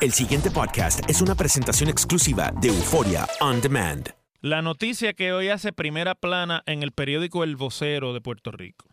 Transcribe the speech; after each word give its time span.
El 0.00 0.12
siguiente 0.14 0.50
podcast 0.50 1.00
es 1.10 1.20
una 1.20 1.34
presentación 1.34 1.90
exclusiva 1.90 2.50
de 2.58 2.68
Euforia 2.68 3.28
On 3.40 3.60
Demand. 3.60 4.08
La 4.40 4.62
noticia 4.62 5.12
que 5.12 5.34
hoy 5.34 5.48
hace 5.48 5.74
primera 5.74 6.14
plana 6.14 6.62
en 6.64 6.82
el 6.82 6.92
periódico 6.92 7.44
El 7.44 7.56
Vocero 7.56 8.14
de 8.14 8.22
Puerto 8.22 8.50
Rico. 8.50 8.86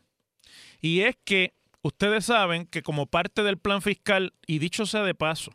Y 0.81 0.99
es 1.01 1.15
que 1.23 1.53
ustedes 1.81 2.25
saben 2.25 2.65
que 2.65 2.83
como 2.83 3.05
parte 3.05 3.43
del 3.43 3.57
plan 3.57 3.81
fiscal, 3.81 4.33
y 4.45 4.59
dicho 4.59 4.85
sea 4.85 5.03
de 5.03 5.15
paso, 5.15 5.53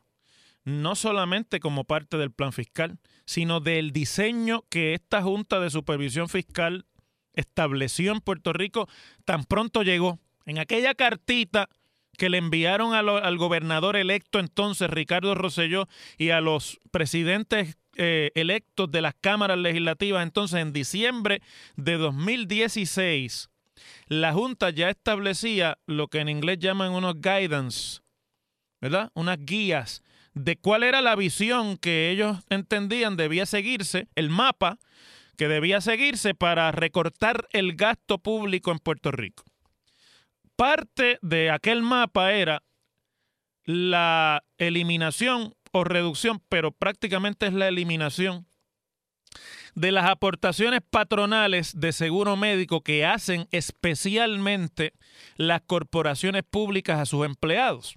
no 0.64 0.94
solamente 0.94 1.60
como 1.60 1.84
parte 1.84 2.16
del 2.16 2.32
plan 2.32 2.54
fiscal, 2.54 2.98
sino 3.26 3.60
del 3.60 3.92
diseño 3.92 4.64
que 4.70 4.94
esta 4.94 5.20
Junta 5.20 5.60
de 5.60 5.68
Supervisión 5.68 6.30
Fiscal 6.30 6.86
estableció 7.34 8.12
en 8.12 8.20
Puerto 8.20 8.54
Rico 8.54 8.88
tan 9.26 9.44
pronto 9.44 9.82
llegó. 9.82 10.18
En 10.46 10.58
aquella 10.58 10.94
cartita 10.94 11.68
que 12.16 12.28
le 12.28 12.38
enviaron 12.38 12.94
al 12.94 13.38
gobernador 13.38 13.96
electo 13.96 14.38
entonces, 14.38 14.90
Ricardo 14.90 15.34
Rosselló, 15.34 15.88
y 16.18 16.30
a 16.30 16.40
los 16.40 16.78
presidentes 16.90 17.76
eh, 17.96 18.30
electos 18.34 18.90
de 18.90 19.02
las 19.02 19.14
cámaras 19.20 19.58
legislativas 19.58 20.22
entonces 20.22 20.60
en 20.60 20.72
diciembre 20.72 21.42
de 21.76 21.96
2016, 21.96 23.50
la 24.06 24.32
Junta 24.32 24.70
ya 24.70 24.90
establecía 24.90 25.78
lo 25.86 26.08
que 26.08 26.20
en 26.20 26.28
inglés 26.28 26.58
llaman 26.58 26.92
unos 26.92 27.20
guidance, 27.20 28.00
¿verdad? 28.80 29.10
Unas 29.14 29.38
guías 29.38 30.02
de 30.34 30.56
cuál 30.56 30.82
era 30.82 31.02
la 31.02 31.16
visión 31.16 31.76
que 31.76 32.10
ellos 32.10 32.38
entendían 32.48 33.16
debía 33.16 33.46
seguirse, 33.46 34.08
el 34.14 34.30
mapa 34.30 34.78
que 35.36 35.48
debía 35.48 35.80
seguirse 35.80 36.34
para 36.34 36.70
recortar 36.72 37.48
el 37.52 37.74
gasto 37.74 38.18
público 38.18 38.70
en 38.70 38.78
Puerto 38.78 39.10
Rico. 39.10 39.44
Parte 40.62 41.18
de 41.22 41.50
aquel 41.50 41.82
mapa 41.82 42.34
era 42.34 42.62
la 43.64 44.44
eliminación 44.58 45.56
o 45.72 45.82
reducción, 45.82 46.40
pero 46.48 46.70
prácticamente 46.70 47.48
es 47.48 47.52
la 47.52 47.66
eliminación 47.66 48.46
de 49.74 49.90
las 49.90 50.08
aportaciones 50.08 50.78
patronales 50.88 51.80
de 51.80 51.90
seguro 51.90 52.36
médico 52.36 52.80
que 52.80 53.04
hacen 53.04 53.48
especialmente 53.50 54.92
las 55.34 55.62
corporaciones 55.62 56.44
públicas 56.48 57.00
a 57.00 57.06
sus 57.06 57.26
empleados. 57.26 57.96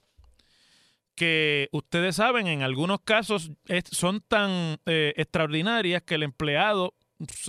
Que 1.13 1.69
ustedes 1.71 2.15
saben, 2.15 2.47
en 2.47 2.63
algunos 2.63 2.99
casos 3.01 3.51
son 3.91 4.21
tan 4.21 4.79
eh, 4.87 5.13
extraordinarias 5.17 6.01
que 6.01 6.15
el 6.15 6.23
empleado 6.23 6.95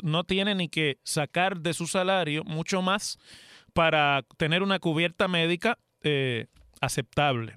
no 0.02 0.24
tiene 0.24 0.54
ni 0.54 0.68
que 0.68 0.98
sacar 1.04 1.60
de 1.60 1.72
su 1.72 1.86
salario 1.86 2.44
mucho 2.44 2.82
más 2.82 3.18
para 3.76 4.24
tener 4.38 4.62
una 4.62 4.78
cubierta 4.78 5.28
médica 5.28 5.78
eh, 6.02 6.46
aceptable. 6.80 7.56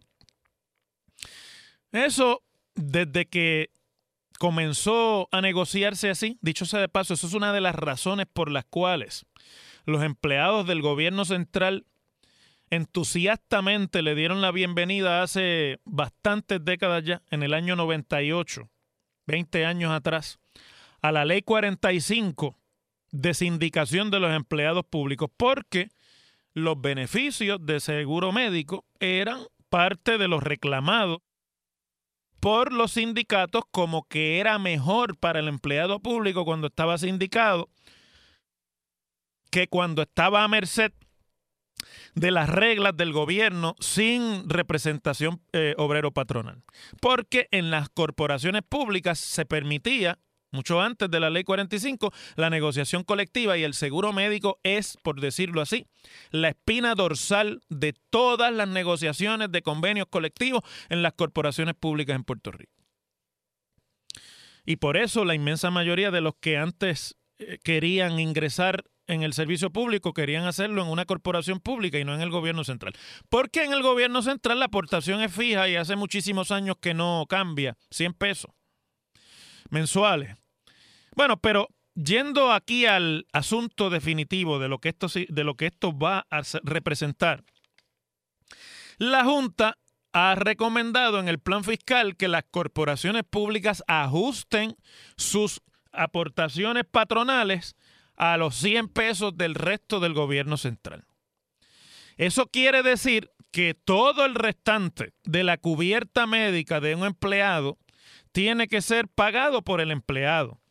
Eso, 1.93 2.43
desde 2.75 3.25
que 3.25 3.69
comenzó 4.37 5.29
a 5.31 5.39
negociarse 5.39 6.09
así, 6.09 6.37
dicho 6.41 6.65
sea 6.65 6.81
de 6.81 6.89
paso, 6.89 7.13
eso 7.13 7.25
es 7.25 7.33
una 7.33 7.53
de 7.53 7.61
las 7.61 7.73
razones 7.73 8.25
por 8.31 8.51
las 8.51 8.65
cuales 8.65 9.25
los 9.85 10.03
empleados 10.03 10.67
del 10.67 10.81
gobierno 10.81 11.23
central 11.23 11.85
entusiastamente 12.69 14.01
le 14.01 14.13
dieron 14.13 14.41
la 14.41 14.51
bienvenida 14.51 15.23
hace 15.23 15.79
bastantes 15.85 16.63
décadas 16.65 17.05
ya, 17.05 17.21
en 17.31 17.43
el 17.43 17.53
año 17.53 17.77
98, 17.77 18.69
20 19.25 19.65
años 19.65 19.93
atrás, 19.93 20.37
a 21.01 21.13
la 21.13 21.23
ley 21.23 21.43
45 21.43 22.57
de 23.11 23.33
sindicación 23.33 24.11
de 24.11 24.19
los 24.19 24.35
empleados 24.35 24.83
públicos, 24.83 25.29
porque 25.37 25.89
los 26.63 26.79
beneficios 26.79 27.65
de 27.65 27.79
seguro 27.79 28.31
médico 28.31 28.85
eran 28.99 29.41
parte 29.69 30.17
de 30.17 30.27
los 30.27 30.43
reclamados 30.43 31.19
por 32.39 32.71
los 32.71 32.93
sindicatos 32.93 33.63
como 33.71 34.03
que 34.07 34.39
era 34.39 34.59
mejor 34.59 35.17
para 35.17 35.39
el 35.39 35.47
empleado 35.47 35.99
público 35.99 36.45
cuando 36.45 36.67
estaba 36.67 36.97
sindicado 36.97 37.69
que 39.51 39.67
cuando 39.67 40.03
estaba 40.03 40.43
a 40.43 40.47
merced 40.47 40.91
de 42.15 42.31
las 42.31 42.49
reglas 42.49 42.95
del 42.97 43.13
gobierno 43.13 43.75
sin 43.79 44.49
representación 44.49 45.41
eh, 45.53 45.75
obrero 45.77 46.11
patronal. 46.11 46.63
Porque 47.01 47.47
en 47.51 47.71
las 47.71 47.89
corporaciones 47.89 48.61
públicas 48.67 49.19
se 49.19 49.45
permitía 49.45 50.19
mucho 50.51 50.81
antes 50.81 51.09
de 51.09 51.19
la 51.19 51.29
ley 51.29 51.43
45, 51.43 52.11
la 52.35 52.49
negociación 52.49 53.03
colectiva 53.03 53.57
y 53.57 53.63
el 53.63 53.73
seguro 53.73 54.13
médico 54.13 54.59
es, 54.63 54.97
por 55.03 55.21
decirlo 55.21 55.61
así, 55.61 55.85
la 56.31 56.49
espina 56.49 56.95
dorsal 56.95 57.61
de 57.69 57.93
todas 58.09 58.53
las 58.53 58.67
negociaciones 58.67 59.51
de 59.51 59.61
convenios 59.61 60.07
colectivos 60.09 60.63
en 60.89 61.01
las 61.03 61.13
corporaciones 61.13 61.75
públicas 61.75 62.15
en 62.15 62.23
Puerto 62.23 62.51
Rico. 62.51 62.73
Y 64.65 64.77
por 64.77 64.97
eso 64.97 65.25
la 65.25 65.35
inmensa 65.35 65.71
mayoría 65.71 66.11
de 66.11 66.21
los 66.21 66.33
que 66.39 66.57
antes 66.57 67.15
eh, 67.39 67.57
querían 67.63 68.19
ingresar 68.19 68.85
en 69.07 69.23
el 69.23 69.33
servicio 69.33 69.71
público 69.71 70.13
querían 70.13 70.45
hacerlo 70.45 70.83
en 70.83 70.87
una 70.87 71.05
corporación 71.05 71.59
pública 71.59 71.97
y 71.97 72.05
no 72.05 72.13
en 72.13 72.21
el 72.21 72.29
gobierno 72.29 72.63
central. 72.63 72.93
Porque 73.27 73.63
en 73.63 73.73
el 73.73 73.81
gobierno 73.81 74.21
central 74.21 74.59
la 74.59 74.65
aportación 74.65 75.21
es 75.21 75.33
fija 75.33 75.67
y 75.67 75.75
hace 75.75 75.95
muchísimos 75.95 76.51
años 76.51 76.77
que 76.79 76.93
no 76.93 77.25
cambia, 77.27 77.75
100 77.89 78.13
pesos 78.13 78.51
mensuales. 79.69 80.35
Bueno, 81.19 81.35
pero 81.35 81.67
yendo 81.95 82.53
aquí 82.53 82.85
al 82.85 83.27
asunto 83.33 83.89
definitivo 83.89 84.57
de 84.57 84.69
lo 84.69 84.77
que 84.79 84.87
esto, 84.87 85.07
de 85.27 85.43
lo 85.43 85.55
que 85.55 85.65
esto 85.65 85.91
va 85.91 86.25
a 86.29 86.45
se- 86.45 86.61
representar, 86.63 87.43
la 88.99 89.25
Junta 89.25 89.77
ha 90.13 90.35
recomendado 90.35 91.19
en 91.19 91.27
el 91.27 91.39
plan 91.39 91.65
fiscal 91.65 92.15
que 92.15 92.29
las 92.29 92.45
corporaciones 92.49 93.23
públicas 93.29 93.83
ajusten 93.85 94.77
sus 95.17 95.59
aportaciones 95.91 96.85
patronales 96.89 97.75
a 98.15 98.37
los 98.37 98.55
100 98.55 98.87
pesos 98.87 99.35
del 99.35 99.55
resto 99.55 99.99
del 99.99 100.13
gobierno 100.13 100.55
central. 100.55 101.03
Eso 102.15 102.47
quiere 102.47 102.81
decir 102.81 103.29
que 103.51 103.73
todo 103.73 104.23
el 104.23 104.35
restante 104.35 105.11
de 105.25 105.43
la 105.43 105.57
cubierta 105.57 106.27
médica 106.27 106.79
de 106.79 106.95
un 106.95 107.03
empleado 107.03 107.77
tiene 108.31 108.69
que 108.69 108.81
ser 108.81 109.09
pagado 109.09 109.63
por 109.63 109.81
el 109.81 109.91
empleado. 109.91 110.61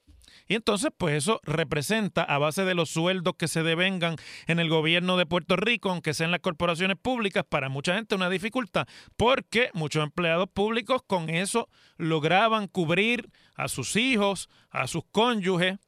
Y 0.49 0.55
entonces, 0.55 0.91
pues 0.97 1.15
eso 1.15 1.41
representa, 1.45 2.25
a 2.25 2.39
base 2.39 2.65
de 2.65 2.75
los 2.75 2.89
sueldos 2.89 3.35
que 3.39 3.49
se 3.49 3.63
devengan 3.63 4.17
en 4.47 4.59
el 4.59 4.71
gobierno 4.71 5.19
de 5.19 5.27
Puerto 5.27 5.57
Rico, 5.57 5.91
aunque 5.91 6.15
sean 6.15 6.31
las 6.31 6.41
corporaciones 6.41 6.97
públicas, 6.97 7.45
para 7.47 7.69
mucha 7.69 7.95
gente 7.95 8.15
una 8.15 8.31
dificultad, 8.31 8.89
porque 9.17 9.71
muchos 9.75 10.03
empleados 10.03 10.49
públicos 10.49 11.03
con 11.07 11.29
eso 11.29 11.69
lograban 11.99 12.67
cubrir 12.67 13.31
a 13.55 13.69
sus 13.69 13.95
hijos, 13.97 14.49
a 14.71 14.87
sus 14.87 15.05
cónyuges, 15.13 15.79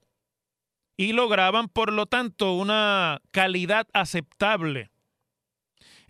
y 0.98 1.14
lograban, 1.14 1.68
por 1.68 1.90
lo 1.90 2.04
tanto, 2.04 2.52
una 2.52 3.22
calidad 3.30 3.88
aceptable 3.94 4.89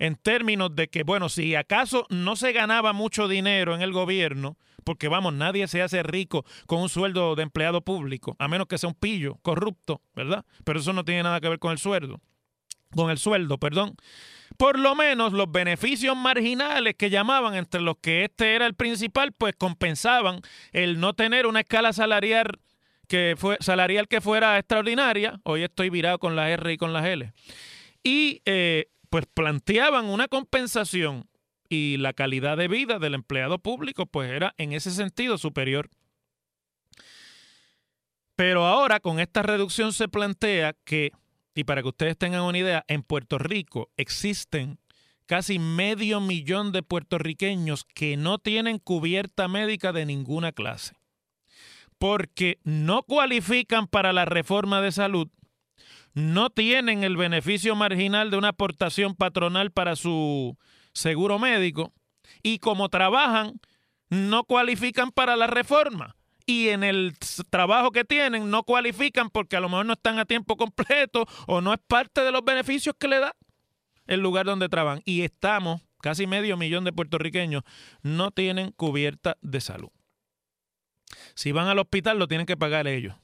en 0.00 0.16
términos 0.16 0.74
de 0.74 0.88
que, 0.88 1.04
bueno, 1.04 1.28
si 1.28 1.54
acaso 1.54 2.06
no 2.08 2.34
se 2.34 2.52
ganaba 2.52 2.92
mucho 2.92 3.28
dinero 3.28 3.74
en 3.74 3.82
el 3.82 3.92
gobierno, 3.92 4.56
porque 4.82 5.08
vamos, 5.08 5.34
nadie 5.34 5.68
se 5.68 5.82
hace 5.82 6.02
rico 6.02 6.44
con 6.66 6.80
un 6.80 6.88
sueldo 6.88 7.36
de 7.36 7.42
empleado 7.42 7.82
público, 7.82 8.34
a 8.38 8.48
menos 8.48 8.66
que 8.66 8.78
sea 8.78 8.88
un 8.88 8.94
pillo 8.94 9.36
corrupto, 9.42 10.00
¿verdad? 10.16 10.44
Pero 10.64 10.80
eso 10.80 10.94
no 10.94 11.04
tiene 11.04 11.22
nada 11.22 11.38
que 11.40 11.50
ver 11.50 11.58
con 11.58 11.70
el 11.70 11.78
sueldo. 11.78 12.18
Con 12.96 13.10
el 13.10 13.18
sueldo, 13.18 13.58
perdón. 13.58 13.94
Por 14.56 14.78
lo 14.78 14.96
menos 14.96 15.34
los 15.34 15.52
beneficios 15.52 16.16
marginales 16.16 16.94
que 16.96 17.10
llamaban, 17.10 17.54
entre 17.54 17.82
los 17.82 17.96
que 18.00 18.24
este 18.24 18.54
era 18.54 18.66
el 18.66 18.74
principal, 18.74 19.32
pues 19.32 19.54
compensaban 19.56 20.40
el 20.72 20.98
no 20.98 21.12
tener 21.12 21.46
una 21.46 21.60
escala 21.60 21.92
salarial 21.92 22.58
que 23.06 23.34
fue 23.36 23.58
salarial 23.60 24.08
que 24.08 24.22
fuera 24.22 24.58
extraordinaria. 24.58 25.40
Hoy 25.44 25.62
estoy 25.62 25.90
virado 25.90 26.18
con 26.18 26.36
la 26.36 26.50
R 26.50 26.72
y 26.72 26.78
con 26.78 26.92
las 26.94 27.04
L. 27.04 27.32
Y 28.02 28.40
eh, 28.46 28.86
pues 29.10 29.26
planteaban 29.26 30.06
una 30.06 30.28
compensación 30.28 31.28
y 31.68 31.98
la 31.98 32.12
calidad 32.12 32.56
de 32.56 32.68
vida 32.68 32.98
del 32.98 33.14
empleado 33.14 33.58
público 33.58 34.06
pues 34.06 34.30
era 34.30 34.54
en 34.56 34.72
ese 34.72 34.90
sentido 34.92 35.36
superior. 35.36 35.90
Pero 38.36 38.64
ahora 38.66 39.00
con 39.00 39.20
esta 39.20 39.42
reducción 39.42 39.92
se 39.92 40.08
plantea 40.08 40.74
que, 40.84 41.10
y 41.54 41.64
para 41.64 41.82
que 41.82 41.88
ustedes 41.88 42.16
tengan 42.16 42.42
una 42.42 42.58
idea, 42.58 42.84
en 42.88 43.02
Puerto 43.02 43.38
Rico 43.38 43.90
existen 43.96 44.78
casi 45.26 45.58
medio 45.58 46.20
millón 46.20 46.72
de 46.72 46.82
puertorriqueños 46.82 47.84
que 47.84 48.16
no 48.16 48.38
tienen 48.38 48.78
cubierta 48.78 49.46
médica 49.46 49.92
de 49.92 50.06
ninguna 50.06 50.52
clase, 50.52 50.96
porque 51.98 52.58
no 52.64 53.02
cualifican 53.02 53.86
para 53.86 54.12
la 54.12 54.24
reforma 54.24 54.80
de 54.80 54.90
salud 54.90 55.28
no 56.14 56.50
tienen 56.50 57.04
el 57.04 57.16
beneficio 57.16 57.76
marginal 57.76 58.30
de 58.30 58.36
una 58.36 58.48
aportación 58.48 59.14
patronal 59.14 59.70
para 59.70 59.96
su 59.96 60.56
seguro 60.92 61.38
médico 61.38 61.92
y 62.42 62.58
como 62.58 62.88
trabajan, 62.88 63.60
no 64.08 64.44
cualifican 64.44 65.10
para 65.10 65.36
la 65.36 65.46
reforma. 65.46 66.16
Y 66.46 66.70
en 66.70 66.82
el 66.82 67.14
trabajo 67.48 67.92
que 67.92 68.04
tienen 68.04 68.50
no 68.50 68.64
cualifican 68.64 69.30
porque 69.30 69.56
a 69.56 69.60
lo 69.60 69.68
mejor 69.68 69.86
no 69.86 69.92
están 69.92 70.18
a 70.18 70.24
tiempo 70.24 70.56
completo 70.56 71.26
o 71.46 71.60
no 71.60 71.72
es 71.72 71.78
parte 71.86 72.22
de 72.22 72.32
los 72.32 72.44
beneficios 72.44 72.96
que 72.98 73.08
le 73.08 73.20
da 73.20 73.36
el 74.06 74.20
lugar 74.20 74.46
donde 74.46 74.68
trabajan. 74.68 75.02
Y 75.04 75.22
estamos, 75.22 75.80
casi 76.00 76.26
medio 76.26 76.56
millón 76.56 76.84
de 76.84 76.92
puertorriqueños 76.92 77.62
no 78.02 78.32
tienen 78.32 78.72
cubierta 78.72 79.36
de 79.42 79.60
salud. 79.60 79.90
Si 81.34 81.52
van 81.52 81.68
al 81.68 81.78
hospital 81.78 82.18
lo 82.18 82.26
tienen 82.26 82.46
que 82.46 82.56
pagar 82.56 82.88
ellos 82.88 83.14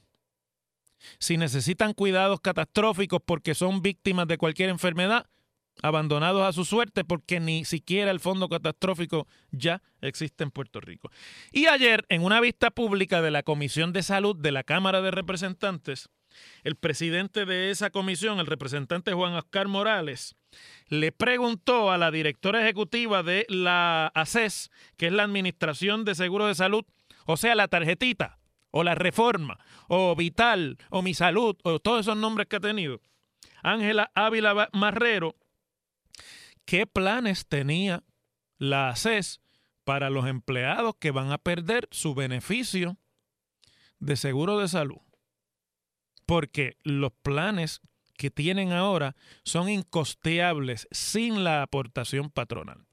si 1.19 1.37
necesitan 1.37 1.93
cuidados 1.93 2.41
catastróficos 2.41 3.21
porque 3.25 3.55
son 3.55 3.81
víctimas 3.81 4.27
de 4.27 4.37
cualquier 4.37 4.69
enfermedad, 4.69 5.27
abandonados 5.81 6.43
a 6.43 6.53
su 6.53 6.65
suerte 6.65 7.03
porque 7.03 7.39
ni 7.39 7.65
siquiera 7.65 8.11
el 8.11 8.19
fondo 8.19 8.49
catastrófico 8.49 9.27
ya 9.51 9.81
existe 10.01 10.43
en 10.43 10.51
Puerto 10.51 10.79
Rico. 10.81 11.11
Y 11.51 11.67
ayer, 11.67 12.05
en 12.09 12.23
una 12.23 12.41
vista 12.41 12.71
pública 12.71 13.21
de 13.21 13.31
la 13.31 13.43
Comisión 13.43 13.93
de 13.93 14.03
Salud 14.03 14.35
de 14.35 14.51
la 14.51 14.63
Cámara 14.63 15.01
de 15.01 15.11
Representantes, 15.11 16.09
el 16.63 16.75
presidente 16.75 17.45
de 17.45 17.71
esa 17.71 17.89
comisión, 17.89 18.39
el 18.39 18.45
representante 18.45 19.13
Juan 19.13 19.33
Oscar 19.33 19.67
Morales, 19.67 20.35
le 20.87 21.11
preguntó 21.11 21.91
a 21.91 21.97
la 21.97 22.11
directora 22.11 22.61
ejecutiva 22.61 23.23
de 23.23 23.45
la 23.49 24.07
ACES, 24.13 24.69
que 24.97 25.07
es 25.07 25.13
la 25.13 25.23
Administración 25.23 26.05
de 26.05 26.15
Seguro 26.15 26.47
de 26.47 26.55
Salud, 26.55 26.85
o 27.25 27.37
sea, 27.37 27.55
la 27.55 27.67
tarjetita, 27.67 28.36
o 28.71 28.83
la 28.83 28.95
reforma, 28.95 29.59
o 29.87 30.15
Vital, 30.15 30.77
o 30.89 31.01
Mi 31.01 31.13
Salud, 31.13 31.55
o 31.63 31.79
todos 31.79 32.01
esos 32.01 32.17
nombres 32.17 32.47
que 32.47 32.57
ha 32.57 32.59
tenido, 32.59 33.01
Ángela 33.63 34.11
Ávila 34.15 34.69
Marrero, 34.73 35.35
¿qué 36.65 36.85
planes 36.85 37.47
tenía 37.47 38.03
la 38.57 38.89
ACES 38.89 39.41
para 39.83 40.09
los 40.09 40.27
empleados 40.27 40.95
que 40.99 41.11
van 41.11 41.31
a 41.31 41.37
perder 41.37 41.87
su 41.91 42.13
beneficio 42.13 42.97
de 43.99 44.15
seguro 44.15 44.59
de 44.59 44.67
salud? 44.67 45.01
Porque 46.25 46.77
los 46.83 47.13
planes 47.21 47.81
que 48.17 48.31
tienen 48.31 48.73
ahora 48.73 49.15
son 49.43 49.69
incosteables 49.69 50.87
sin 50.91 51.43
la 51.43 51.61
aportación 51.61 52.29
patronal. 52.29 52.85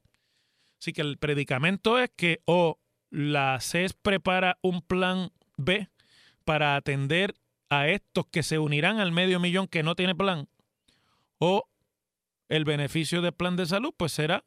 Así 0.79 0.93
que 0.93 1.01
el 1.01 1.17
predicamento 1.17 1.99
es 1.99 2.11
que 2.15 2.41
o 2.45 2.79
la 3.09 3.55
ACES 3.55 3.93
prepara 3.93 4.59
un 4.61 4.81
plan 4.81 5.31
B 5.57 5.89
para 6.43 6.75
atender 6.75 7.35
a 7.69 7.87
estos 7.87 8.25
que 8.27 8.43
se 8.43 8.59
unirán 8.59 8.99
al 8.99 9.11
medio 9.11 9.39
millón 9.39 9.67
que 9.67 9.83
no 9.83 9.95
tiene 9.95 10.15
plan, 10.15 10.47
o 11.39 11.67
el 12.49 12.65
beneficio 12.65 13.21
del 13.21 13.33
plan 13.33 13.55
de 13.55 13.65
salud, 13.65 13.93
pues 13.97 14.11
será 14.11 14.45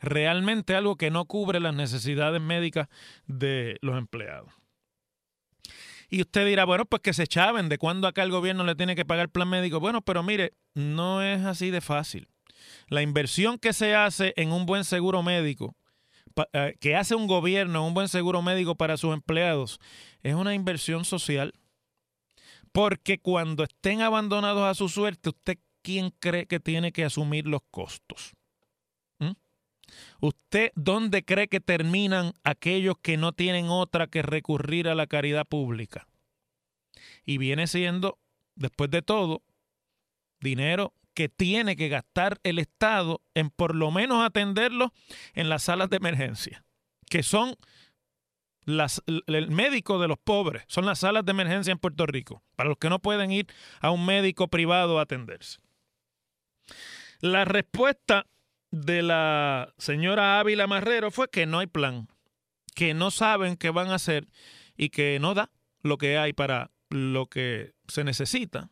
realmente 0.00 0.74
algo 0.74 0.96
que 0.96 1.10
no 1.10 1.24
cubre 1.26 1.60
las 1.60 1.74
necesidades 1.74 2.40
médicas 2.40 2.88
de 3.26 3.78
los 3.80 3.98
empleados. 3.98 4.52
Y 6.08 6.20
usted 6.20 6.46
dirá, 6.46 6.64
bueno, 6.64 6.84
pues 6.84 7.02
que 7.02 7.12
se 7.12 7.26
chaven 7.26 7.68
de 7.68 7.78
cuándo 7.78 8.06
acá 8.06 8.22
el 8.22 8.30
gobierno 8.30 8.64
le 8.64 8.74
tiene 8.74 8.94
que 8.94 9.04
pagar 9.04 9.30
plan 9.30 9.48
médico. 9.48 9.80
Bueno, 9.80 10.02
pero 10.02 10.22
mire, 10.22 10.52
no 10.74 11.22
es 11.22 11.44
así 11.44 11.70
de 11.70 11.80
fácil. 11.80 12.28
La 12.88 13.02
inversión 13.02 13.58
que 13.58 13.72
se 13.72 13.94
hace 13.94 14.32
en 14.36 14.52
un 14.52 14.66
buen 14.66 14.84
seguro 14.84 15.22
médico 15.22 15.76
que 16.80 16.96
hace 16.96 17.14
un 17.14 17.26
gobierno, 17.26 17.86
un 17.86 17.94
buen 17.94 18.08
seguro 18.08 18.42
médico 18.42 18.74
para 18.74 18.96
sus 18.96 19.14
empleados, 19.14 19.80
es 20.22 20.34
una 20.34 20.54
inversión 20.54 21.04
social. 21.04 21.54
Porque 22.72 23.18
cuando 23.18 23.62
estén 23.62 24.02
abandonados 24.02 24.64
a 24.64 24.74
su 24.74 24.88
suerte, 24.88 25.28
¿usted 25.28 25.58
quién 25.82 26.10
cree 26.18 26.46
que 26.46 26.58
tiene 26.58 26.90
que 26.90 27.04
asumir 27.04 27.46
los 27.46 27.60
costos? 27.70 28.32
¿Mm? 29.20 29.32
¿Usted 30.20 30.72
dónde 30.74 31.24
cree 31.24 31.46
que 31.46 31.60
terminan 31.60 32.32
aquellos 32.42 32.96
que 33.00 33.16
no 33.16 33.32
tienen 33.32 33.68
otra 33.68 34.08
que 34.08 34.22
recurrir 34.22 34.88
a 34.88 34.96
la 34.96 35.06
caridad 35.06 35.46
pública? 35.46 36.08
Y 37.24 37.38
viene 37.38 37.68
siendo, 37.68 38.18
después 38.56 38.90
de 38.90 39.02
todo, 39.02 39.42
dinero 40.40 40.92
que 41.14 41.28
tiene 41.28 41.76
que 41.76 41.88
gastar 41.88 42.38
el 42.42 42.58
Estado 42.58 43.22
en 43.34 43.50
por 43.50 43.74
lo 43.74 43.90
menos 43.90 44.24
atenderlo 44.24 44.92
en 45.34 45.48
las 45.48 45.64
salas 45.64 45.88
de 45.90 45.96
emergencia, 45.96 46.64
que 47.08 47.22
son 47.22 47.56
las, 48.64 49.02
el 49.06 49.50
médico 49.50 49.98
de 50.00 50.08
los 50.08 50.18
pobres, 50.18 50.64
son 50.68 50.86
las 50.86 51.00
salas 51.00 51.24
de 51.24 51.30
emergencia 51.30 51.72
en 51.72 51.78
Puerto 51.78 52.06
Rico, 52.06 52.42
para 52.56 52.68
los 52.68 52.78
que 52.78 52.88
no 52.88 52.98
pueden 52.98 53.30
ir 53.30 53.46
a 53.80 53.90
un 53.90 54.04
médico 54.04 54.48
privado 54.48 54.98
a 54.98 55.02
atenderse. 55.02 55.58
La 57.20 57.44
respuesta 57.44 58.26
de 58.70 59.02
la 59.02 59.72
señora 59.78 60.40
Ávila 60.40 60.66
Marrero 60.66 61.10
fue 61.10 61.28
que 61.28 61.46
no 61.46 61.60
hay 61.60 61.66
plan, 61.66 62.08
que 62.74 62.92
no 62.94 63.10
saben 63.10 63.56
qué 63.56 63.70
van 63.70 63.90
a 63.90 63.96
hacer 63.96 64.26
y 64.76 64.90
que 64.90 65.18
no 65.20 65.34
da 65.34 65.50
lo 65.82 65.96
que 65.98 66.18
hay 66.18 66.32
para 66.32 66.70
lo 66.90 67.26
que 67.26 67.74
se 67.86 68.04
necesita. 68.04 68.70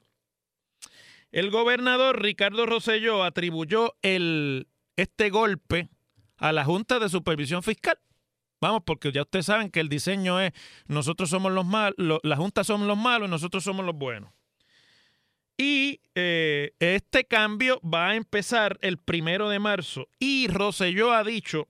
El 1.32 1.50
gobernador 1.50 2.22
Ricardo 2.22 2.66
Rosselló 2.66 3.24
atribuyó 3.24 3.94
el, 4.02 4.68
este 4.96 5.30
golpe 5.30 5.88
a 6.36 6.52
la 6.52 6.64
Junta 6.64 6.98
de 6.98 7.08
Supervisión 7.08 7.62
Fiscal. 7.62 7.98
Vamos, 8.60 8.82
porque 8.84 9.10
ya 9.10 9.22
ustedes 9.22 9.46
saben 9.46 9.70
que 9.70 9.80
el 9.80 9.88
diseño 9.88 10.38
es 10.40 10.52
nosotros 10.86 11.30
somos 11.30 11.50
los 11.50 11.64
malos, 11.64 12.20
la 12.22 12.36
Junta 12.36 12.62
somos 12.62 12.86
los 12.86 12.98
malos 12.98 13.28
y 13.28 13.30
nosotros 13.30 13.64
somos 13.64 13.84
los 13.84 13.96
buenos. 13.96 14.30
Y 15.56 16.00
eh, 16.14 16.74
este 16.78 17.24
cambio 17.24 17.80
va 17.80 18.10
a 18.10 18.16
empezar 18.16 18.78
el 18.82 18.98
primero 18.98 19.48
de 19.48 19.58
marzo. 19.58 20.08
Y 20.18 20.48
Rosselló 20.48 21.12
ha 21.12 21.24
dicho 21.24 21.66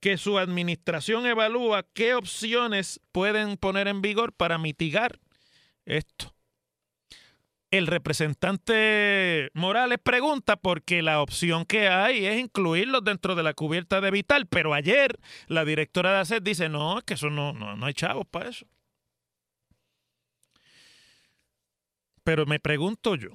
que 0.00 0.16
su 0.16 0.38
administración 0.38 1.26
evalúa 1.26 1.86
qué 1.92 2.14
opciones 2.14 3.00
pueden 3.10 3.56
poner 3.56 3.88
en 3.88 4.00
vigor 4.00 4.32
para 4.32 4.58
mitigar 4.58 5.18
esto. 5.86 6.34
El 7.72 7.86
representante 7.86 9.50
Morales 9.54 9.98
pregunta 9.98 10.56
porque 10.56 11.00
la 11.00 11.22
opción 11.22 11.64
que 11.64 11.88
hay 11.88 12.26
es 12.26 12.38
incluirlos 12.38 13.02
dentro 13.02 13.34
de 13.34 13.42
la 13.42 13.54
cubierta 13.54 14.02
de 14.02 14.10
Vital, 14.10 14.46
pero 14.46 14.74
ayer 14.74 15.18
la 15.46 15.64
directora 15.64 16.12
de 16.12 16.18
ACED 16.18 16.42
dice, 16.42 16.68
no, 16.68 16.98
es 16.98 17.04
que 17.04 17.14
eso 17.14 17.30
no, 17.30 17.54
no, 17.54 17.74
no 17.74 17.86
hay 17.86 17.94
chavos 17.94 18.26
para 18.30 18.50
eso. 18.50 18.66
Pero 22.22 22.44
me 22.44 22.60
pregunto 22.60 23.16
yo, 23.16 23.30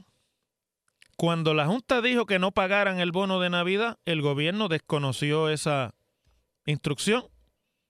cuando 1.18 1.56
la 1.56 1.66
Junta 1.66 2.04
dijo 2.04 2.28
que 2.28 2.38
no 2.38 2.52
pagaran 2.52 3.00
el 3.00 3.12
bono 3.12 3.40
de 3.40 3.50
Navidad, 3.50 3.98
el 4.06 4.22
gobierno 4.22 4.68
desconoció 4.68 5.50
esa 5.50 5.96
instrucción, 6.68 7.28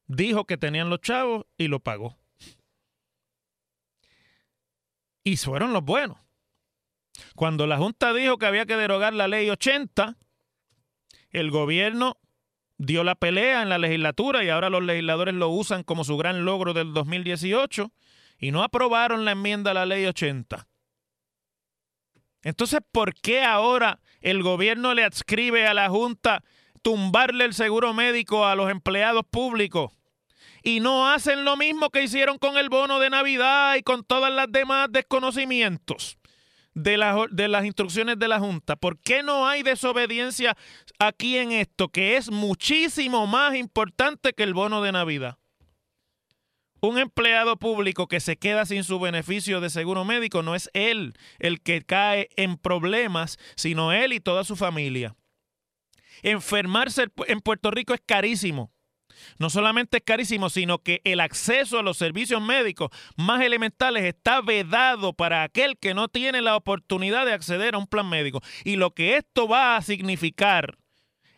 dijo 0.05 0.45
que 0.45 0.55
tenían 0.55 0.89
los 0.89 1.01
chavos 1.01 1.45
y 1.57 1.67
lo 1.67 1.81
pagó. 1.81 2.17
Y 5.25 5.35
fueron 5.35 5.73
los 5.73 5.83
buenos. 5.83 6.26
Cuando 7.35 7.67
la 7.67 7.77
Junta 7.77 8.13
dijo 8.13 8.37
que 8.37 8.45
había 8.45 8.65
que 8.65 8.75
derogar 8.75 9.13
la 9.13 9.27
ley 9.27 9.49
80, 9.49 10.17
el 11.31 11.51
gobierno 11.51 12.17
dio 12.77 13.03
la 13.03 13.15
pelea 13.15 13.61
en 13.61 13.69
la 13.69 13.77
legislatura 13.77 14.43
y 14.43 14.49
ahora 14.49 14.69
los 14.69 14.83
legisladores 14.83 15.33
lo 15.33 15.49
usan 15.49 15.83
como 15.83 16.03
su 16.03 16.17
gran 16.17 16.45
logro 16.45 16.73
del 16.73 16.93
2018 16.93 17.91
y 18.39 18.51
no 18.51 18.63
aprobaron 18.63 19.25
la 19.25 19.31
enmienda 19.31 19.71
a 19.71 19.73
la 19.73 19.85
ley 19.85 20.05
80. 20.05 20.67
Entonces, 22.43 22.79
¿por 22.91 23.15
qué 23.15 23.43
ahora 23.43 23.99
el 24.21 24.43
gobierno 24.43 24.93
le 24.93 25.03
adscribe 25.03 25.67
a 25.67 25.73
la 25.73 25.89
Junta 25.89 26.43
tumbarle 26.81 27.45
el 27.45 27.53
seguro 27.53 27.93
médico 27.93 28.45
a 28.45 28.55
los 28.55 28.69
empleados 28.69 29.25
públicos? 29.29 29.91
Y 30.63 30.79
no 30.79 31.09
hacen 31.09 31.45
lo 31.45 31.55
mismo 31.55 31.89
que 31.89 32.03
hicieron 32.03 32.37
con 32.37 32.57
el 32.57 32.69
bono 32.69 32.99
de 32.99 33.09
Navidad 33.09 33.75
y 33.75 33.83
con 33.83 34.03
todas 34.03 34.31
las 34.31 34.51
demás 34.51 34.89
desconocimientos 34.91 36.17
de, 36.77 37.27
de 37.31 37.47
las 37.47 37.65
instrucciones 37.65 38.19
de 38.19 38.27
la 38.27 38.39
Junta. 38.39 38.75
¿Por 38.75 38.99
qué 38.99 39.23
no 39.23 39.47
hay 39.47 39.63
desobediencia 39.63 40.55
aquí 40.99 41.37
en 41.37 41.51
esto, 41.51 41.89
que 41.89 42.17
es 42.17 42.29
muchísimo 42.29 43.25
más 43.25 43.55
importante 43.55 44.33
que 44.33 44.43
el 44.43 44.53
bono 44.53 44.81
de 44.83 44.91
Navidad? 44.91 45.37
Un 46.79 46.99
empleado 46.99 47.57
público 47.57 48.07
que 48.07 48.19
se 48.19 48.37
queda 48.37 48.65
sin 48.67 48.83
su 48.83 48.99
beneficio 48.99 49.59
de 49.59 49.71
seguro 49.71 50.05
médico 50.05 50.43
no 50.43 50.53
es 50.53 50.69
él 50.73 51.15
el 51.39 51.61
que 51.61 51.81
cae 51.81 52.29
en 52.35 52.57
problemas, 52.57 53.39
sino 53.55 53.91
él 53.91 54.13
y 54.13 54.19
toda 54.19 54.43
su 54.43 54.55
familia. 54.55 55.15
Enfermarse 56.21 57.07
en 57.27 57.39
Puerto 57.41 57.71
Rico 57.71 57.95
es 57.95 58.01
carísimo. 58.05 58.71
No 59.39 59.49
solamente 59.49 59.97
es 59.97 60.03
carísimo, 60.03 60.49
sino 60.49 60.79
que 60.79 61.01
el 61.03 61.19
acceso 61.19 61.79
a 61.79 61.83
los 61.83 61.97
servicios 61.97 62.41
médicos 62.41 62.89
más 63.15 63.41
elementales 63.41 64.03
está 64.05 64.41
vedado 64.41 65.13
para 65.13 65.43
aquel 65.43 65.77
que 65.77 65.93
no 65.93 66.07
tiene 66.07 66.41
la 66.41 66.55
oportunidad 66.55 67.25
de 67.25 67.33
acceder 67.33 67.75
a 67.75 67.77
un 67.77 67.87
plan 67.87 68.09
médico. 68.09 68.41
Y 68.63 68.75
lo 68.75 68.91
que 68.91 69.17
esto 69.17 69.47
va 69.47 69.75
a 69.75 69.81
significar 69.81 70.77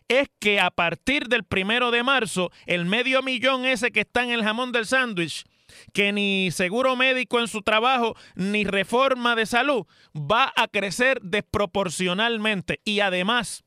es 0.08 0.28
que 0.40 0.60
a 0.60 0.72
partir 0.72 1.28
del 1.28 1.44
primero 1.44 1.92
de 1.92 2.04
marzo, 2.04 2.52
el 2.66 2.86
medio 2.86 3.22
millón 3.22 3.66
ese 3.66 3.92
que 3.92 4.02
está 4.02 4.24
en 4.24 4.32
el 4.32 4.44
jamón 4.44 4.72
del 4.72 4.88
sándwich, 4.88 5.46
que 5.94 6.12
ni 6.12 6.50
seguro 6.52 6.96
médico 6.96 7.40
en 7.40 7.48
su 7.48 7.62
trabajo, 7.62 8.16
ni 8.36 8.64
reforma 8.64 9.36
de 9.36 9.46
salud, 9.46 9.86
va 10.16 10.52
a 10.56 10.68
crecer 10.68 11.22
desproporcionalmente. 11.22 12.82
Y 12.84 13.02
además, 13.02 13.64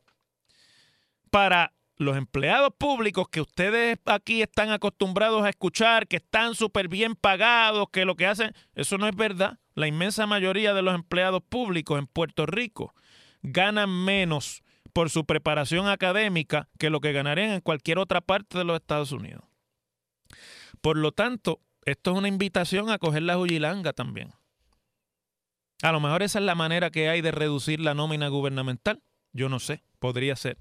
para 1.31 1.73
los 2.03 2.17
empleados 2.17 2.73
públicos 2.77 3.29
que 3.29 3.41
ustedes 3.41 3.99
aquí 4.05 4.43
están 4.43 4.71
acostumbrados 4.71 5.45
a 5.45 5.49
escuchar, 5.49 6.07
que 6.07 6.17
están 6.17 6.55
súper 6.55 6.89
bien 6.89 7.15
pagados, 7.15 7.89
que 7.91 8.05
lo 8.05 8.17
que 8.17 8.27
hacen, 8.27 8.53
eso 8.75 8.99
no 8.99 9.09
es 9.09 9.17
verdad. 9.17 9.59
La 9.75 9.87
inmensa 9.87 10.27
mayoría 10.27 10.75
de 10.75 10.83
los 10.83 10.95
empleados 10.95 11.43
públicos 11.43 11.99
en 11.99 12.07
Puerto 12.07 12.47
Rico 12.47 12.95
ganan 13.43 13.91
menos 13.91 14.63
por 14.93 15.11
su 15.11 15.25
preparación 15.25 15.89
académica 15.89 16.69
que 16.79 16.91
lo 16.91 17.01
que 17.01 17.13
ganarían 17.13 17.51
en 17.51 17.61
cualquier 17.61 17.99
otra 17.99 18.21
parte 18.21 18.59
de 18.59 18.65
los 18.65 18.77
Estados 18.77 19.13
Unidos. 19.13 19.45
Por 20.81 20.97
lo 20.97 21.13
tanto, 21.13 21.61
esto 21.85 22.13
es 22.13 22.19
una 22.19 22.29
invitación 22.29 22.91
a 22.91 22.99
coger 22.99 23.23
la 23.23 23.37
juyilanga 23.37 23.93
también. 23.93 24.33
A 25.83 25.91
lo 25.91 26.01
mejor 26.01 26.23
esa 26.23 26.39
es 26.39 26.45
la 26.45 26.55
manera 26.55 26.91
que 26.91 27.09
hay 27.09 27.23
de 27.23 27.33
reducir 27.33 27.81
la 27.81 27.95
nómina 27.95 28.29
gubernamental. 28.29 29.03
Yo 29.33 29.49
no 29.49 29.59
sé, 29.59 29.83
podría 29.99 30.37
ser. 30.37 30.59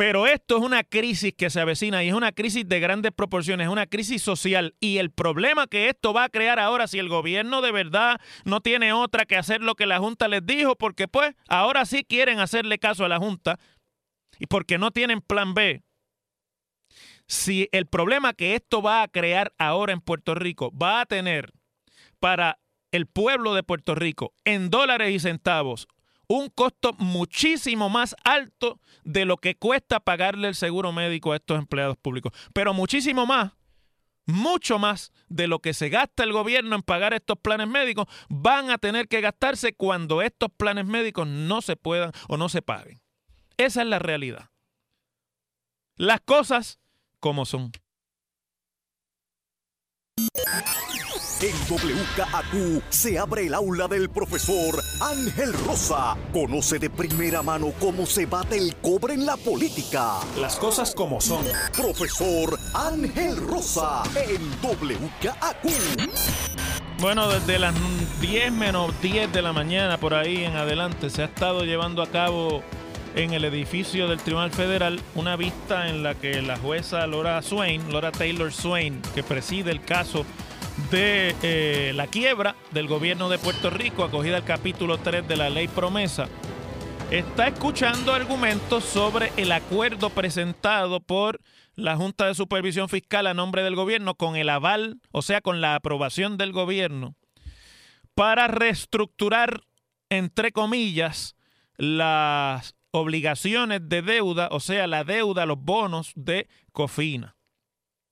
Pero 0.00 0.26
esto 0.26 0.56
es 0.56 0.62
una 0.62 0.82
crisis 0.82 1.34
que 1.34 1.50
se 1.50 1.60
avecina 1.60 2.02
y 2.02 2.08
es 2.08 2.14
una 2.14 2.32
crisis 2.32 2.66
de 2.66 2.80
grandes 2.80 3.12
proporciones, 3.12 3.66
es 3.66 3.70
una 3.70 3.84
crisis 3.84 4.22
social. 4.22 4.74
Y 4.80 4.96
el 4.96 5.10
problema 5.10 5.66
que 5.66 5.90
esto 5.90 6.14
va 6.14 6.24
a 6.24 6.30
crear 6.30 6.58
ahora, 6.58 6.86
si 6.86 6.98
el 6.98 7.10
gobierno 7.10 7.60
de 7.60 7.70
verdad 7.70 8.18
no 8.46 8.62
tiene 8.62 8.94
otra 8.94 9.26
que 9.26 9.36
hacer 9.36 9.60
lo 9.60 9.74
que 9.74 9.84
la 9.84 9.98
Junta 9.98 10.26
les 10.26 10.46
dijo, 10.46 10.74
porque 10.74 11.06
pues 11.06 11.34
ahora 11.50 11.84
sí 11.84 12.02
quieren 12.02 12.40
hacerle 12.40 12.78
caso 12.78 13.04
a 13.04 13.10
la 13.10 13.18
Junta 13.18 13.58
y 14.38 14.46
porque 14.46 14.78
no 14.78 14.90
tienen 14.90 15.20
plan 15.20 15.52
B. 15.52 15.82
Si 17.26 17.68
el 17.70 17.84
problema 17.84 18.32
que 18.32 18.54
esto 18.54 18.80
va 18.80 19.02
a 19.02 19.08
crear 19.08 19.52
ahora 19.58 19.92
en 19.92 20.00
Puerto 20.00 20.34
Rico 20.34 20.72
va 20.74 21.02
a 21.02 21.04
tener 21.04 21.52
para 22.18 22.58
el 22.90 23.04
pueblo 23.04 23.52
de 23.52 23.64
Puerto 23.64 23.94
Rico 23.94 24.32
en 24.46 24.70
dólares 24.70 25.10
y 25.10 25.20
centavos 25.20 25.88
un 26.30 26.48
costo 26.48 26.92
muchísimo 26.98 27.88
más 27.88 28.14
alto 28.22 28.78
de 29.02 29.24
lo 29.24 29.38
que 29.38 29.56
cuesta 29.56 29.98
pagarle 29.98 30.46
el 30.46 30.54
seguro 30.54 30.92
médico 30.92 31.32
a 31.32 31.36
estos 31.36 31.58
empleados 31.58 31.96
públicos. 31.96 32.32
Pero 32.54 32.72
muchísimo 32.72 33.26
más, 33.26 33.54
mucho 34.26 34.78
más 34.78 35.12
de 35.28 35.48
lo 35.48 35.58
que 35.58 35.74
se 35.74 35.88
gasta 35.88 36.22
el 36.22 36.32
gobierno 36.32 36.76
en 36.76 36.82
pagar 36.82 37.14
estos 37.14 37.36
planes 37.36 37.66
médicos, 37.66 38.06
van 38.28 38.70
a 38.70 38.78
tener 38.78 39.08
que 39.08 39.20
gastarse 39.20 39.72
cuando 39.72 40.22
estos 40.22 40.50
planes 40.56 40.86
médicos 40.86 41.26
no 41.26 41.62
se 41.62 41.74
puedan 41.74 42.12
o 42.28 42.36
no 42.36 42.48
se 42.48 42.62
paguen. 42.62 43.00
Esa 43.56 43.82
es 43.82 43.88
la 43.88 43.98
realidad. 43.98 44.50
Las 45.96 46.20
cosas 46.20 46.78
como 47.18 47.44
son. 47.44 47.72
En 51.42 51.56
WKAQ 51.70 52.82
se 52.90 53.18
abre 53.18 53.46
el 53.46 53.54
aula 53.54 53.88
del 53.88 54.10
profesor 54.10 54.78
Ángel 55.00 55.54
Rosa. 55.64 56.14
Conoce 56.34 56.78
de 56.78 56.90
primera 56.90 57.42
mano 57.42 57.72
cómo 57.80 58.04
se 58.04 58.26
bate 58.26 58.58
el 58.58 58.76
cobre 58.76 59.14
en 59.14 59.24
la 59.24 59.38
política. 59.38 60.16
Las 60.38 60.56
cosas 60.56 60.94
como 60.94 61.18
son. 61.18 61.46
Profesor 61.74 62.58
Ángel 62.74 63.38
Rosa 63.38 64.02
en 64.16 64.50
WKAQ. 64.62 66.10
Bueno, 66.98 67.26
desde 67.30 67.58
las 67.58 67.74
10 68.20 68.52
menos 68.52 68.92
10 69.00 69.32
de 69.32 69.40
la 69.40 69.54
mañana 69.54 69.98
por 69.98 70.12
ahí 70.12 70.44
en 70.44 70.56
adelante 70.56 71.08
se 71.08 71.22
ha 71.22 71.24
estado 71.24 71.64
llevando 71.64 72.02
a 72.02 72.08
cabo 72.08 72.62
en 73.16 73.32
el 73.32 73.46
edificio 73.46 74.08
del 74.08 74.18
Tribunal 74.18 74.50
Federal 74.50 75.00
una 75.14 75.36
vista 75.36 75.88
en 75.88 76.02
la 76.02 76.14
que 76.14 76.42
la 76.42 76.58
jueza 76.58 77.06
Laura 77.06 77.40
Swain, 77.40 77.90
Laura 77.90 78.12
Taylor 78.12 78.52
Swain, 78.52 79.00
que 79.14 79.22
preside 79.22 79.70
el 79.70 79.82
caso 79.82 80.26
de 80.90 81.36
eh, 81.42 81.92
la 81.94 82.08
quiebra 82.08 82.56
del 82.72 82.88
gobierno 82.88 83.28
de 83.28 83.38
Puerto 83.38 83.70
Rico, 83.70 84.02
acogida 84.02 84.36
al 84.36 84.44
capítulo 84.44 84.98
3 84.98 85.26
de 85.28 85.36
la 85.36 85.48
ley 85.48 85.68
promesa, 85.68 86.28
está 87.10 87.46
escuchando 87.46 88.12
argumentos 88.12 88.84
sobre 88.84 89.32
el 89.36 89.52
acuerdo 89.52 90.10
presentado 90.10 91.00
por 91.00 91.40
la 91.76 91.96
Junta 91.96 92.26
de 92.26 92.34
Supervisión 92.34 92.88
Fiscal 92.88 93.28
a 93.28 93.34
nombre 93.34 93.62
del 93.62 93.76
gobierno 93.76 94.16
con 94.16 94.34
el 94.34 94.48
aval, 94.48 95.00
o 95.12 95.22
sea, 95.22 95.40
con 95.40 95.60
la 95.60 95.76
aprobación 95.76 96.36
del 96.36 96.52
gobierno, 96.52 97.14
para 98.14 98.48
reestructurar, 98.48 99.62
entre 100.08 100.50
comillas, 100.50 101.36
las 101.76 102.74
obligaciones 102.90 103.88
de 103.88 104.02
deuda, 104.02 104.48
o 104.50 104.58
sea, 104.58 104.88
la 104.88 105.04
deuda, 105.04 105.46
los 105.46 105.58
bonos 105.58 106.12
de 106.16 106.48
Cofina. 106.72 107.36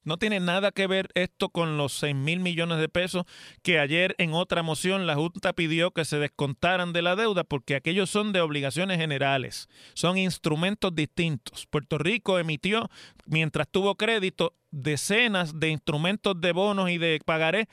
No 0.08 0.16
tiene 0.16 0.40
nada 0.40 0.72
que 0.72 0.86
ver 0.86 1.10
esto 1.12 1.50
con 1.50 1.76
los 1.76 1.92
6 1.92 2.14
mil 2.14 2.40
millones 2.40 2.78
de 2.78 2.88
pesos 2.88 3.26
que 3.62 3.78
ayer 3.78 4.14
en 4.16 4.32
otra 4.32 4.62
moción 4.62 5.06
la 5.06 5.16
Junta 5.16 5.52
pidió 5.52 5.90
que 5.90 6.06
se 6.06 6.18
descontaran 6.18 6.94
de 6.94 7.02
la 7.02 7.14
deuda 7.14 7.44
porque 7.44 7.74
aquellos 7.74 8.08
son 8.08 8.32
de 8.32 8.40
obligaciones 8.40 8.96
generales, 8.96 9.68
son 9.92 10.16
instrumentos 10.16 10.94
distintos. 10.94 11.66
Puerto 11.66 11.98
Rico 11.98 12.38
emitió, 12.38 12.88
mientras 13.26 13.68
tuvo 13.68 13.96
crédito, 13.96 14.54
decenas 14.70 15.60
de 15.60 15.68
instrumentos 15.68 16.40
de 16.40 16.52
bonos 16.52 16.88
y 16.88 16.96
de 16.96 17.20
pagarés 17.22 17.66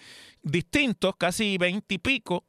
distintos, 0.43 1.15
casi 1.17 1.57
20 1.57 1.95
y 1.95 1.97
pico, 1.99 2.43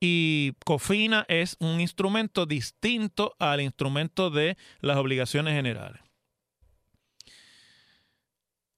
y 0.00 0.54
COFINA 0.64 1.26
es 1.28 1.58
un 1.60 1.82
instrumento 1.82 2.46
distinto 2.46 3.36
al 3.38 3.60
instrumento 3.60 4.30
de 4.30 4.56
las 4.80 4.96
obligaciones 4.96 5.52
generales. 5.52 6.09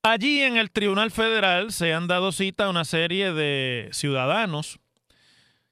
Allí 0.05 0.43
en 0.43 0.57
el 0.57 0.73
Tribunal 0.73 1.13
Federal 1.13 1.71
se 1.71 1.93
han 1.93 2.09
dado 2.09 2.33
cita 2.33 2.65
a 2.65 2.71
una 2.71 2.85
serie 2.85 3.33
de 3.33 3.89
ciudadanos 3.93 4.81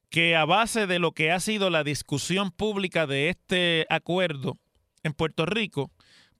que 0.08 0.36
a 0.36 0.44
base 0.44 0.86
de 0.86 1.00
lo 1.00 1.10
que 1.10 1.32
ha 1.32 1.40
sido 1.40 1.68
la 1.68 1.82
discusión 1.82 2.52
pública 2.52 3.08
de 3.08 3.28
este 3.28 3.86
acuerdo 3.90 4.56
en 5.02 5.14
Puerto 5.14 5.46
Rico, 5.46 5.90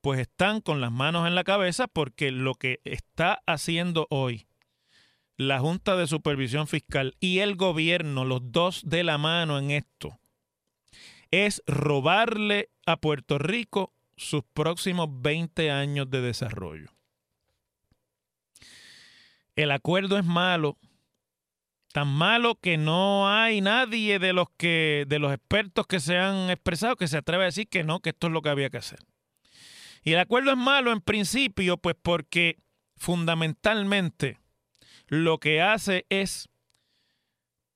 pues 0.00 0.20
están 0.20 0.60
con 0.60 0.80
las 0.80 0.92
manos 0.92 1.26
en 1.26 1.34
la 1.34 1.42
cabeza 1.42 1.88
porque 1.88 2.30
lo 2.30 2.54
que 2.54 2.78
está 2.84 3.42
haciendo 3.44 4.06
hoy 4.08 4.46
la 5.36 5.58
Junta 5.58 5.96
de 5.96 6.06
Supervisión 6.06 6.68
Fiscal 6.68 7.16
y 7.18 7.40
el 7.40 7.56
gobierno, 7.56 8.24
los 8.24 8.52
dos 8.52 8.82
de 8.84 9.02
la 9.02 9.18
mano 9.18 9.58
en 9.58 9.72
esto, 9.72 10.20
es 11.32 11.60
robarle 11.66 12.70
a 12.86 12.98
Puerto 12.98 13.38
Rico 13.38 13.92
sus 14.16 14.44
próximos 14.44 15.08
20 15.10 15.72
años 15.72 16.08
de 16.08 16.20
desarrollo. 16.20 16.99
El 19.56 19.70
acuerdo 19.70 20.18
es 20.18 20.24
malo, 20.24 20.78
tan 21.92 22.08
malo 22.08 22.54
que 22.54 22.76
no 22.76 23.28
hay 23.28 23.60
nadie 23.60 24.18
de 24.18 24.32
los 24.32 24.48
que 24.56 25.04
de 25.08 25.18
los 25.18 25.32
expertos 25.32 25.86
que 25.86 26.00
se 26.00 26.16
han 26.16 26.50
expresado 26.50 26.96
que 26.96 27.08
se 27.08 27.18
atreve 27.18 27.44
a 27.44 27.46
decir 27.46 27.68
que 27.68 27.84
no, 27.84 28.00
que 28.00 28.10
esto 28.10 28.28
es 28.28 28.32
lo 28.32 28.42
que 28.42 28.50
había 28.50 28.70
que 28.70 28.78
hacer. 28.78 29.00
Y 30.02 30.12
el 30.12 30.18
acuerdo 30.18 30.52
es 30.52 30.56
malo 30.56 30.92
en 30.92 31.00
principio, 31.00 31.76
pues 31.76 31.96
porque 32.00 32.58
fundamentalmente 32.96 34.38
lo 35.08 35.38
que 35.38 35.60
hace 35.60 36.06
es 36.08 36.48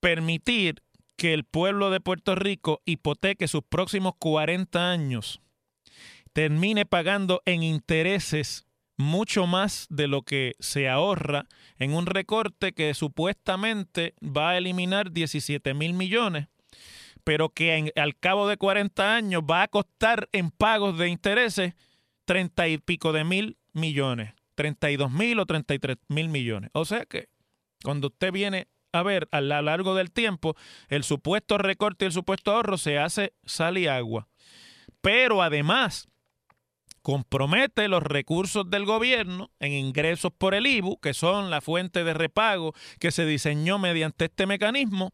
permitir 0.00 0.83
que 1.16 1.35
el 1.35 1.45
pueblo 1.45 1.90
de 1.90 2.00
Puerto 2.00 2.35
Rico 2.35 2.83
hipoteque 2.85 3.49
sus 3.49 3.62
próximos 3.62 4.14
40 4.19 4.90
años, 4.90 5.40
termine 6.33 6.85
pagando 6.87 7.43
en 7.45 7.62
intereses 7.62 8.66
mucho 8.97 9.47
más 9.47 9.87
de 9.91 10.09
lo 10.09 10.23
que 10.23 10.55
se 10.61 10.89
ahorra 10.89 11.47
en 11.79 11.95
un 11.95 12.07
recorte 12.07 12.73
que 12.73 12.95
supuestamente 12.95 14.15
va 14.23 14.51
a 14.51 14.59
eliminar 14.59 15.13
17 15.13 15.75
mil 15.75 15.95
millones, 15.95 16.49
pero 17.25 17.49
que 17.49 17.93
al 17.97 18.17
cabo 18.17 18.49
de 18.49 18.57
40 18.57 19.15
años 19.15 19.43
va 19.43 19.63
a 19.63 19.69
costar 19.69 20.29
en 20.33 20.51
pagos 20.51 20.99
de 20.99 21.09
intereses 21.09 21.75
30 22.27 22.69
y 22.69 22.79
pico 22.79 23.13
de 23.13 23.25
mil 23.25 23.59
millones, 23.73 24.35
32 24.55 25.11
mil 25.11 25.41
o 25.41 25.47
33 25.47 25.97
mil 26.09 26.29
millones. 26.29 26.71
O 26.73 26.85
sea 26.85 27.05
que 27.07 27.29
cuando 27.83 28.09
usted 28.09 28.33
viene 28.33 28.69
a 28.93 29.03
ver 29.03 29.29
a 29.33 29.41
lo 29.41 29.61
largo 29.61 29.95
del 29.95 30.13
tiempo, 30.13 30.55
el 30.89 31.03
supuesto 31.03 31.59
recorte 31.59 32.05
y 32.05 32.07
el 32.07 32.13
supuesto 32.13 32.53
ahorro 32.53 32.79
se 32.79 32.99
hace 32.99 33.35
sal 33.45 33.77
y 33.77 33.89
agua. 33.89 34.29
Pero 35.01 35.43
además, 35.43 36.09
compromete 37.05 37.87
los 37.87 38.03
recursos 38.03 38.71
del 38.71 38.87
gobierno 38.87 39.51
en 39.61 39.73
ingresos 39.73 40.33
por 40.33 40.55
el 40.55 40.67
IBU, 40.67 40.99
que 41.01 41.13
son 41.13 41.51
la 41.51 41.61
fuente 41.61 42.03
de 42.03 42.15
repago 42.15 42.73
que 42.99 43.11
se 43.11 43.27
diseñó 43.27 43.79
mediante 43.79 44.25
este 44.25 44.47
mecanismo, 44.47 45.13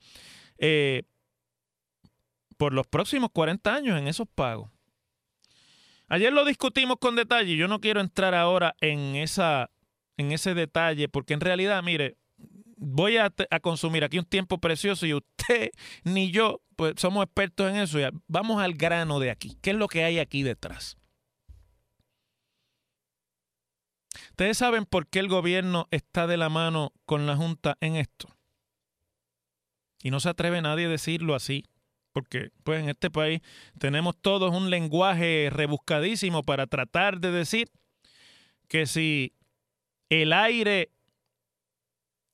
eh, 0.59 1.03
por 2.57 2.73
los 2.73 2.87
próximos 2.87 3.31
40 3.33 3.75
años 3.75 3.99
en 3.99 4.07
esos 4.07 4.29
pagos. 4.33 4.71
Ayer 6.07 6.33
lo 6.33 6.45
discutimos 6.45 6.97
con 7.01 7.17
detalle, 7.17 7.57
yo 7.57 7.67
no 7.67 7.81
quiero 7.81 8.01
entrar 8.01 8.37
ahora 8.37 8.77
en, 8.81 9.17
esa, 9.17 9.69
en 10.17 10.31
ese 10.31 10.55
detalle, 10.55 11.09
porque 11.09 11.35
en 11.35 11.41
realidad, 11.41 11.83
mire, 11.83 12.19
voy 12.77 13.17
a, 13.17 13.33
consumir 13.61 14.05
aquí 14.05 14.17
un 14.17 14.25
tiempo 14.25 14.59
precioso 14.59 15.07
y 15.07 15.15
usted 15.15 15.71
ni 16.05 16.31
yo, 16.31 16.63
pues 16.77 16.95
somos 16.99 17.25
expertos 17.25 17.69
en 17.69 17.79
eso. 17.79 17.99
Vamos 18.29 18.63
al 18.63 18.75
grano 18.75 19.19
de 19.19 19.33
aquí. 19.33 19.59
¿Qué 19.61 19.71
es 19.71 19.77
lo 19.77 19.89
que 19.89 20.05
hay 20.05 20.21
aquí 20.21 20.45
detrás? 20.45 21.00
Ustedes 24.31 24.59
saben 24.59 24.85
por 24.85 25.07
qué 25.07 25.19
el 25.19 25.29
gobierno 25.29 25.89
está 25.91 26.27
de 26.27 26.37
la 26.37 26.49
mano 26.49 26.93
con 27.07 27.27
la 27.27 27.37
Junta 27.37 27.77
en 27.81 27.97
esto. 27.97 28.29
Y 30.03 30.11
no 30.11 30.21
se 30.21 30.29
atreve 30.29 30.63
nadie 30.63 30.87
a 30.87 30.91
decirlo 30.91 31.35
así, 31.35 31.65
porque 32.13 32.51
pues 32.65 32.83
en 32.83 32.89
este 32.89 33.11
país 33.11 33.41
tenemos 33.79 34.17
todos 34.21 34.55
un 34.55 34.71
lenguaje 34.71 35.49
rebuscadísimo 35.51 36.43
para 36.43 36.67
tratar 36.67 37.21
de 37.21 37.31
decir 37.31 37.71
que 38.69 38.87
si 38.87 39.35
el 40.09 40.33
aire 40.33 40.91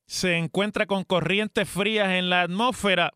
se 0.05 0.37
encuentra 0.37 0.85
con 0.85 1.03
corrientes 1.03 1.69
frías 1.69 2.09
en 2.09 2.29
la 2.29 2.43
atmósfera, 2.43 3.11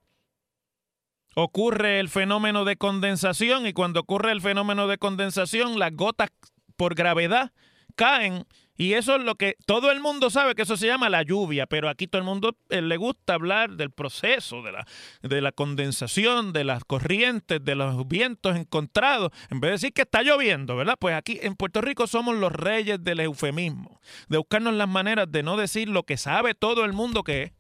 ocurre 1.35 1.99
el 1.99 2.09
fenómeno 2.09 2.65
de 2.65 2.75
condensación 2.75 3.65
y 3.65 3.73
cuando 3.73 4.01
ocurre 4.01 4.31
el 4.31 4.41
fenómeno 4.41 4.87
de 4.87 4.97
condensación, 4.97 5.79
las 5.79 5.95
gotas 5.95 6.29
por 6.75 6.95
gravedad 6.95 7.51
caen 7.95 8.45
y 8.77 8.93
eso 8.93 9.15
es 9.15 9.23
lo 9.23 9.35
que 9.35 9.57
todo 9.65 9.91
el 9.91 9.99
mundo 9.99 10.29
sabe 10.29 10.55
que 10.55 10.63
eso 10.63 10.77
se 10.77 10.87
llama 10.87 11.09
la 11.09 11.23
lluvia, 11.23 11.67
pero 11.67 11.89
aquí 11.89 12.07
todo 12.07 12.19
el 12.19 12.25
mundo 12.25 12.55
eh, 12.69 12.81
le 12.81 12.97
gusta 12.97 13.33
hablar 13.33 13.71
del 13.71 13.91
proceso, 13.91 14.61
de 14.63 14.71
la, 14.71 14.87
de 15.21 15.41
la 15.41 15.51
condensación, 15.51 16.53
de 16.53 16.63
las 16.63 16.83
corrientes, 16.83 17.63
de 17.63 17.75
los 17.75 18.07
vientos 18.07 18.55
encontrados, 18.55 19.31
en 19.49 19.59
vez 19.59 19.69
de 19.69 19.73
decir 19.73 19.93
que 19.93 20.03
está 20.03 20.23
lloviendo, 20.23 20.75
¿verdad? 20.75 20.95
Pues 20.99 21.15
aquí 21.15 21.39
en 21.41 21.55
Puerto 21.55 21.81
Rico 21.81 22.07
somos 22.07 22.35
los 22.35 22.51
reyes 22.51 23.03
del 23.03 23.19
eufemismo, 23.19 23.99
de 24.29 24.37
buscarnos 24.37 24.73
las 24.73 24.89
maneras 24.89 25.31
de 25.31 25.43
no 25.43 25.57
decir 25.57 25.89
lo 25.89 26.03
que 26.03 26.17
sabe 26.17 26.55
todo 26.55 26.85
el 26.85 26.93
mundo 26.93 27.23
que 27.23 27.43
es. 27.43 27.51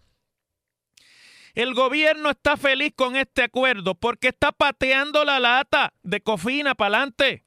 El 1.53 1.73
gobierno 1.73 2.29
está 2.29 2.55
feliz 2.55 2.93
con 2.95 3.17
este 3.17 3.43
acuerdo 3.43 3.95
porque 3.95 4.29
está 4.29 4.53
pateando 4.53 5.25
la 5.25 5.39
lata 5.39 5.93
de 6.01 6.21
cofina 6.21 6.75
para 6.75 6.97
adelante 6.99 7.43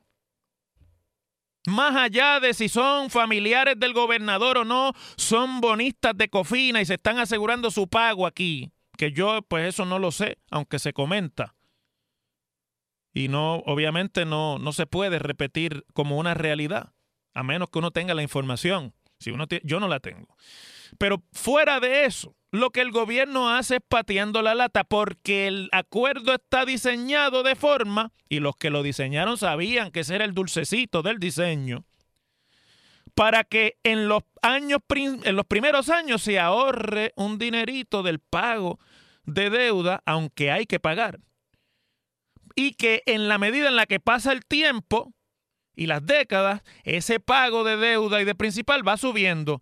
más 1.66 1.96
allá 1.96 2.40
de 2.40 2.52
si 2.54 2.68
son 2.68 3.10
familiares 3.10 3.78
del 3.78 3.94
gobernador 3.94 4.58
o 4.58 4.64
no, 4.64 4.92
son 5.16 5.60
bonistas 5.60 6.16
de 6.16 6.28
Cofina 6.28 6.80
y 6.80 6.86
se 6.86 6.94
están 6.94 7.18
asegurando 7.18 7.70
su 7.70 7.88
pago 7.88 8.26
aquí. 8.26 8.70
Que 8.96 9.12
yo, 9.12 9.42
pues 9.42 9.68
eso 9.68 9.84
no 9.84 9.98
lo 9.98 10.12
sé, 10.12 10.38
aunque 10.50 10.78
se 10.78 10.92
comenta. 10.92 11.54
Y 13.12 13.28
no, 13.28 13.56
obviamente 13.66 14.24
no, 14.24 14.58
no 14.58 14.72
se 14.72 14.86
puede 14.86 15.18
repetir 15.18 15.84
como 15.94 16.18
una 16.18 16.34
realidad, 16.34 16.92
a 17.32 17.42
menos 17.42 17.70
que 17.70 17.78
uno 17.78 17.92
tenga 17.92 18.14
la 18.14 18.22
información. 18.22 18.92
Si 19.18 19.30
uno 19.30 19.46
yo 19.62 19.80
no 19.80 19.88
la 19.88 20.00
tengo. 20.00 20.36
Pero 20.98 21.22
fuera 21.32 21.80
de 21.80 22.04
eso, 22.04 22.36
lo 22.54 22.70
que 22.70 22.82
el 22.82 22.92
gobierno 22.92 23.50
hace 23.50 23.76
es 23.76 23.82
pateando 23.86 24.40
la 24.40 24.54
lata 24.54 24.84
porque 24.84 25.48
el 25.48 25.68
acuerdo 25.72 26.34
está 26.34 26.64
diseñado 26.64 27.42
de 27.42 27.56
forma, 27.56 28.12
y 28.28 28.38
los 28.38 28.54
que 28.54 28.70
lo 28.70 28.84
diseñaron 28.84 29.36
sabían 29.36 29.90
que 29.90 30.00
ese 30.00 30.14
era 30.14 30.24
el 30.24 30.34
dulcecito 30.34 31.02
del 31.02 31.18
diseño, 31.18 31.84
para 33.16 33.42
que 33.42 33.78
en 33.82 34.06
los, 34.06 34.22
años, 34.40 34.78
en 34.88 35.34
los 35.34 35.46
primeros 35.46 35.88
años 35.88 36.22
se 36.22 36.38
ahorre 36.38 37.12
un 37.16 37.38
dinerito 37.38 38.04
del 38.04 38.20
pago 38.20 38.78
de 39.24 39.50
deuda, 39.50 40.04
aunque 40.06 40.52
hay 40.52 40.66
que 40.66 40.78
pagar. 40.78 41.18
Y 42.54 42.74
que 42.74 43.02
en 43.06 43.26
la 43.26 43.38
medida 43.38 43.66
en 43.66 43.74
la 43.74 43.86
que 43.86 43.98
pasa 43.98 44.30
el 44.30 44.46
tiempo 44.46 45.12
y 45.74 45.86
las 45.86 46.06
décadas, 46.06 46.62
ese 46.84 47.18
pago 47.18 47.64
de 47.64 47.76
deuda 47.76 48.22
y 48.22 48.24
de 48.24 48.36
principal 48.36 48.86
va 48.86 48.96
subiendo 48.96 49.60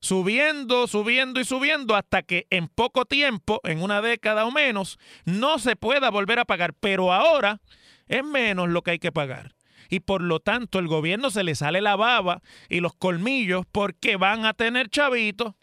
subiendo, 0.00 0.86
subiendo 0.86 1.40
y 1.40 1.44
subiendo 1.44 1.96
hasta 1.96 2.22
que 2.22 2.46
en 2.50 2.68
poco 2.68 3.04
tiempo, 3.04 3.60
en 3.64 3.82
una 3.82 4.00
década 4.00 4.44
o 4.44 4.50
menos, 4.50 4.98
no 5.24 5.58
se 5.58 5.76
pueda 5.76 6.10
volver 6.10 6.38
a 6.38 6.44
pagar. 6.44 6.74
Pero 6.74 7.12
ahora 7.12 7.60
es 8.06 8.24
menos 8.24 8.68
lo 8.68 8.82
que 8.82 8.92
hay 8.92 8.98
que 8.98 9.12
pagar. 9.12 9.54
Y 9.90 10.00
por 10.00 10.20
lo 10.20 10.40
tanto 10.40 10.78
el 10.78 10.86
gobierno 10.86 11.30
se 11.30 11.44
le 11.44 11.54
sale 11.54 11.80
la 11.80 11.96
baba 11.96 12.42
y 12.68 12.80
los 12.80 12.94
colmillos 12.94 13.64
porque 13.72 14.16
van 14.16 14.44
a 14.44 14.52
tener 14.52 14.90
chavitos 14.90 15.54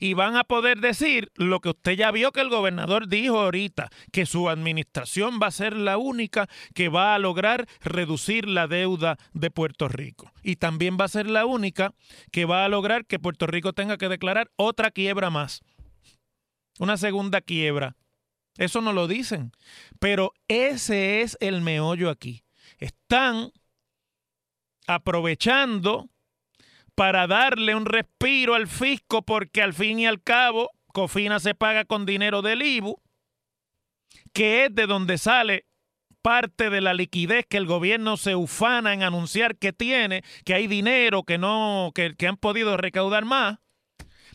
y 0.00 0.14
van 0.14 0.36
a 0.36 0.44
poder 0.44 0.80
decir 0.80 1.30
lo 1.36 1.60
que 1.60 1.68
usted 1.68 1.92
ya 1.92 2.10
vio 2.10 2.32
que 2.32 2.40
el 2.40 2.48
gobernador 2.48 3.06
dijo 3.06 3.38
ahorita, 3.38 3.90
que 4.10 4.26
su 4.26 4.48
administración 4.48 5.38
va 5.40 5.48
a 5.48 5.52
ser 5.52 5.76
la 5.76 5.98
única 5.98 6.48
que 6.74 6.88
va 6.88 7.14
a 7.14 7.18
lograr 7.18 7.68
reducir 7.82 8.48
la 8.48 8.66
deuda 8.66 9.18
de 9.34 9.50
Puerto 9.50 9.88
Rico. 9.88 10.32
Y 10.42 10.56
también 10.56 10.96
va 10.98 11.04
a 11.04 11.08
ser 11.08 11.28
la 11.28 11.44
única 11.44 11.94
que 12.32 12.46
va 12.46 12.64
a 12.64 12.68
lograr 12.68 13.04
que 13.04 13.18
Puerto 13.18 13.46
Rico 13.46 13.74
tenga 13.74 13.98
que 13.98 14.08
declarar 14.08 14.50
otra 14.56 14.90
quiebra 14.90 15.28
más. 15.28 15.60
Una 16.78 16.96
segunda 16.96 17.42
quiebra. 17.42 17.96
Eso 18.56 18.80
no 18.80 18.94
lo 18.94 19.06
dicen. 19.06 19.52
Pero 19.98 20.32
ese 20.48 21.20
es 21.20 21.36
el 21.40 21.60
meollo 21.60 22.08
aquí. 22.08 22.42
Están 22.78 23.52
aprovechando 24.86 26.08
para 27.00 27.26
darle 27.26 27.74
un 27.74 27.86
respiro 27.86 28.54
al 28.54 28.66
fisco 28.66 29.22
porque 29.22 29.62
al 29.62 29.72
fin 29.72 30.00
y 30.00 30.06
al 30.06 30.22
cabo 30.22 30.70
Cofina 30.92 31.40
se 31.40 31.54
paga 31.54 31.86
con 31.86 32.04
dinero 32.04 32.42
del 32.42 32.60
IBU, 32.60 33.00
que 34.34 34.66
es 34.66 34.74
de 34.74 34.86
donde 34.86 35.16
sale 35.16 35.64
parte 36.20 36.68
de 36.68 36.82
la 36.82 36.92
liquidez 36.92 37.46
que 37.48 37.56
el 37.56 37.64
gobierno 37.64 38.18
se 38.18 38.34
ufana 38.34 38.92
en 38.92 39.02
anunciar 39.02 39.56
que 39.56 39.72
tiene, 39.72 40.22
que 40.44 40.52
hay 40.52 40.66
dinero 40.66 41.22
que 41.22 41.38
no 41.38 41.90
que, 41.94 42.14
han 42.28 42.36
podido 42.36 42.76
recaudar 42.76 43.24
más. 43.24 43.60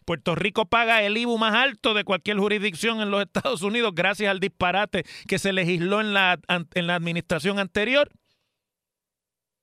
Puerto 0.04 0.34
Rico 0.34 0.65
paga 0.65 1.04
el 1.04 1.17
IBU 1.17 1.38
más 1.38 1.54
alto 1.54 1.93
de 1.93 2.04
cualquier 2.04 2.39
jurisdicción 2.39 2.99
en 2.99 3.12
los 3.12 3.21
Estados 3.21 3.62
Unidos 3.62 3.93
gracias 3.93 4.32
al 4.32 4.39
disparate 4.39 5.06
que 5.28 5.38
se 5.38 5.54
legisló 5.54 6.01
en 6.01 6.15
la, 6.15 6.39
en 6.47 6.88
la 6.88 6.95
administración 6.95 7.60
anterior 7.60 8.10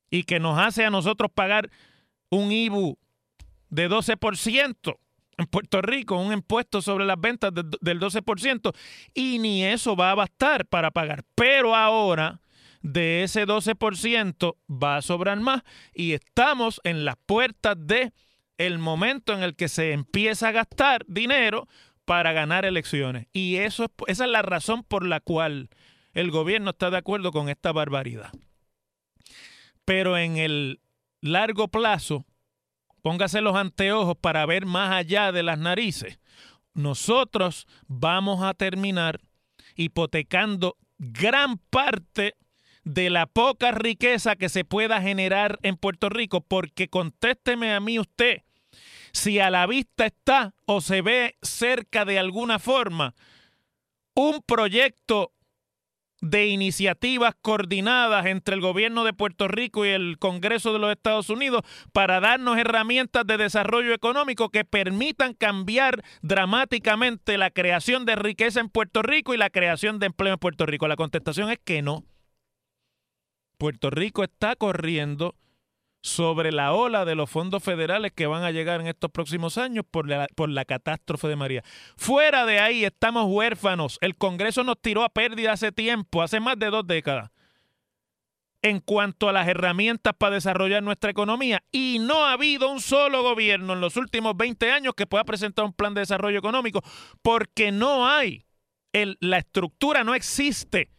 y 0.08 0.22
que 0.22 0.38
nos 0.38 0.56
hace 0.56 0.84
a 0.84 0.90
nosotros 0.90 1.32
pagar 1.34 1.68
un 2.32 2.50
IBU 2.50 2.98
de 3.68 3.90
12% 3.90 4.98
en 5.38 5.46
Puerto 5.46 5.82
Rico, 5.82 6.16
un 6.16 6.32
impuesto 6.32 6.80
sobre 6.80 7.04
las 7.04 7.20
ventas 7.20 7.52
del 7.54 8.00
12%, 8.00 8.72
y 9.14 9.38
ni 9.38 9.64
eso 9.64 9.96
va 9.96 10.10
a 10.10 10.14
bastar 10.14 10.66
para 10.66 10.90
pagar. 10.90 11.24
Pero 11.34 11.74
ahora 11.74 12.40
de 12.80 13.22
ese 13.22 13.46
12% 13.46 14.56
va 14.70 14.96
a 14.96 15.02
sobrar 15.02 15.38
más 15.40 15.62
y 15.94 16.12
estamos 16.12 16.80
en 16.84 17.04
las 17.04 17.16
puertas 17.26 17.76
de 17.78 18.12
el 18.58 18.78
momento 18.78 19.32
en 19.32 19.42
el 19.42 19.54
que 19.54 19.68
se 19.68 19.92
empieza 19.92 20.48
a 20.48 20.52
gastar 20.52 21.04
dinero 21.06 21.68
para 22.04 22.32
ganar 22.32 22.64
elecciones. 22.64 23.26
Y 23.32 23.56
eso 23.56 23.84
es, 23.84 23.90
esa 24.06 24.24
es 24.24 24.30
la 24.30 24.42
razón 24.42 24.84
por 24.84 25.04
la 25.04 25.20
cual 25.20 25.68
el 26.14 26.30
gobierno 26.30 26.70
está 26.70 26.90
de 26.90 26.98
acuerdo 26.98 27.30
con 27.30 27.48
esta 27.48 27.72
barbaridad. 27.72 28.32
Pero 29.84 30.16
en 30.16 30.36
el 30.36 30.80
largo 31.22 31.68
plazo, 31.68 32.26
póngase 33.00 33.40
los 33.40 33.56
anteojos 33.56 34.16
para 34.20 34.44
ver 34.44 34.66
más 34.66 34.92
allá 34.92 35.32
de 35.32 35.42
las 35.42 35.58
narices. 35.58 36.18
Nosotros 36.74 37.66
vamos 37.86 38.42
a 38.42 38.52
terminar 38.52 39.20
hipotecando 39.74 40.76
gran 40.98 41.58
parte 41.58 42.34
de 42.84 43.10
la 43.10 43.26
poca 43.26 43.70
riqueza 43.70 44.36
que 44.36 44.48
se 44.48 44.64
pueda 44.64 45.00
generar 45.00 45.58
en 45.62 45.76
Puerto 45.76 46.08
Rico, 46.08 46.40
porque 46.40 46.88
contésteme 46.88 47.72
a 47.74 47.80
mí 47.80 47.98
usted, 47.98 48.42
si 49.12 49.38
a 49.38 49.50
la 49.50 49.66
vista 49.66 50.06
está 50.06 50.54
o 50.66 50.80
se 50.80 51.02
ve 51.02 51.36
cerca 51.42 52.04
de 52.04 52.18
alguna 52.18 52.58
forma 52.58 53.14
un 54.14 54.42
proyecto 54.42 55.32
de 56.22 56.46
iniciativas 56.46 57.34
coordinadas 57.42 58.26
entre 58.26 58.54
el 58.54 58.60
gobierno 58.60 59.02
de 59.04 59.12
Puerto 59.12 59.48
Rico 59.48 59.84
y 59.84 59.88
el 59.88 60.18
Congreso 60.18 60.72
de 60.72 60.78
los 60.78 60.92
Estados 60.92 61.28
Unidos 61.28 61.62
para 61.92 62.20
darnos 62.20 62.56
herramientas 62.56 63.26
de 63.26 63.36
desarrollo 63.36 63.92
económico 63.92 64.48
que 64.48 64.64
permitan 64.64 65.34
cambiar 65.34 66.02
dramáticamente 66.22 67.36
la 67.38 67.50
creación 67.50 68.06
de 68.06 68.14
riqueza 68.14 68.60
en 68.60 68.68
Puerto 68.68 69.02
Rico 69.02 69.34
y 69.34 69.36
la 69.36 69.50
creación 69.50 69.98
de 69.98 70.06
empleo 70.06 70.34
en 70.34 70.38
Puerto 70.38 70.64
Rico. 70.64 70.86
La 70.86 70.96
contestación 70.96 71.50
es 71.50 71.58
que 71.58 71.82
no. 71.82 72.04
Puerto 73.58 73.90
Rico 73.90 74.22
está 74.22 74.54
corriendo 74.54 75.34
sobre 76.02 76.50
la 76.50 76.72
ola 76.72 77.04
de 77.04 77.14
los 77.14 77.30
fondos 77.30 77.62
federales 77.62 78.12
que 78.12 78.26
van 78.26 78.42
a 78.42 78.50
llegar 78.50 78.80
en 78.80 78.88
estos 78.88 79.10
próximos 79.10 79.56
años 79.56 79.84
por 79.88 80.08
la, 80.08 80.26
por 80.34 80.50
la 80.50 80.64
catástrofe 80.64 81.28
de 81.28 81.36
María. 81.36 81.62
Fuera 81.96 82.44
de 82.44 82.58
ahí 82.58 82.84
estamos 82.84 83.26
huérfanos. 83.28 83.98
El 84.00 84.16
Congreso 84.16 84.64
nos 84.64 84.80
tiró 84.80 85.04
a 85.04 85.08
pérdida 85.08 85.52
hace 85.52 85.70
tiempo, 85.70 86.22
hace 86.22 86.40
más 86.40 86.58
de 86.58 86.70
dos 86.70 86.86
décadas, 86.86 87.30
en 88.62 88.80
cuanto 88.80 89.28
a 89.28 89.32
las 89.32 89.46
herramientas 89.46 90.12
para 90.18 90.34
desarrollar 90.34 90.82
nuestra 90.82 91.10
economía. 91.10 91.62
Y 91.70 91.98
no 92.00 92.24
ha 92.24 92.32
habido 92.32 92.68
un 92.68 92.80
solo 92.80 93.22
gobierno 93.22 93.72
en 93.72 93.80
los 93.80 93.96
últimos 93.96 94.36
20 94.36 94.72
años 94.72 94.94
que 94.96 95.06
pueda 95.06 95.24
presentar 95.24 95.64
un 95.64 95.72
plan 95.72 95.94
de 95.94 96.00
desarrollo 96.00 96.38
económico 96.38 96.82
porque 97.22 97.70
no 97.70 98.08
hay. 98.08 98.44
La 98.92 99.38
estructura 99.38 100.04
no 100.04 100.14
existe 100.14 100.90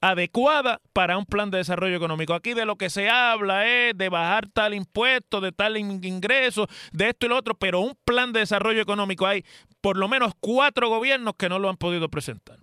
adecuada 0.00 0.80
para 0.92 1.16
un 1.18 1.24
plan 1.24 1.50
de 1.50 1.58
desarrollo 1.58 1.96
económico. 1.96 2.34
Aquí 2.34 2.54
de 2.54 2.66
lo 2.66 2.76
que 2.76 2.90
se 2.90 3.08
habla 3.08 3.66
es 3.66 3.96
de 3.96 4.08
bajar 4.08 4.48
tal 4.48 4.74
impuesto, 4.74 5.40
de 5.40 5.52
tal 5.52 5.76
ingreso, 5.76 6.66
de 6.92 7.10
esto 7.10 7.26
y 7.26 7.28
lo 7.28 7.36
otro, 7.36 7.54
pero 7.54 7.80
un 7.80 7.96
plan 8.04 8.32
de 8.32 8.40
desarrollo 8.40 8.80
económico 8.80 9.26
hay 9.26 9.44
por 9.80 9.96
lo 9.96 10.08
menos 10.08 10.32
cuatro 10.40 10.88
gobiernos 10.88 11.34
que 11.38 11.48
no 11.48 11.58
lo 11.58 11.68
han 11.68 11.76
podido 11.76 12.08
presentar. 12.08 12.58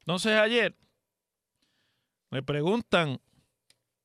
Entonces 0.00 0.38
ayer 0.38 0.74
me 2.30 2.42
preguntan 2.42 3.20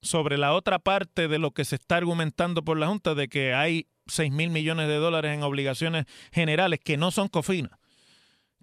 sobre 0.01 0.37
la 0.37 0.53
otra 0.53 0.79
parte 0.79 1.27
de 1.27 1.39
lo 1.39 1.51
que 1.51 1.65
se 1.65 1.75
está 1.75 1.97
argumentando 1.97 2.63
por 2.63 2.77
la 2.77 2.87
Junta 2.87 3.15
de 3.15 3.27
que 3.27 3.53
hay 3.53 3.87
6 4.07 4.31
mil 4.31 4.49
millones 4.49 4.87
de 4.87 4.95
dólares 4.95 5.35
en 5.35 5.43
obligaciones 5.43 6.05
generales 6.31 6.79
que 6.79 6.95
no 6.95 7.11
son 7.11 7.27
cofinas 7.27 7.78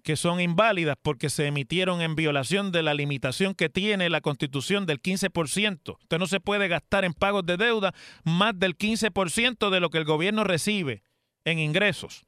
que 0.07 0.15
son 0.15 0.39
inválidas 0.39 0.95
porque 1.01 1.29
se 1.29 1.47
emitieron 1.47 1.99
en 1.99 2.15
violación 2.15 2.71
de 2.71 2.81
la 2.81 2.93
limitación 2.93 3.53
que 3.53 3.67
tiene 3.67 4.09
la 4.09 4.21
Constitución 4.21 4.85
del 4.85 5.01
15%. 5.01 5.97
Usted 6.01 6.17
no 6.17 6.27
se 6.27 6.39
puede 6.39 6.69
gastar 6.69 7.03
en 7.03 7.11
pagos 7.11 7.45
de 7.45 7.57
deuda 7.57 7.93
más 8.23 8.57
del 8.57 8.77
15% 8.77 9.69
de 9.69 9.79
lo 9.81 9.89
que 9.89 9.97
el 9.97 10.05
gobierno 10.05 10.45
recibe 10.45 11.03
en 11.43 11.59
ingresos. 11.59 12.25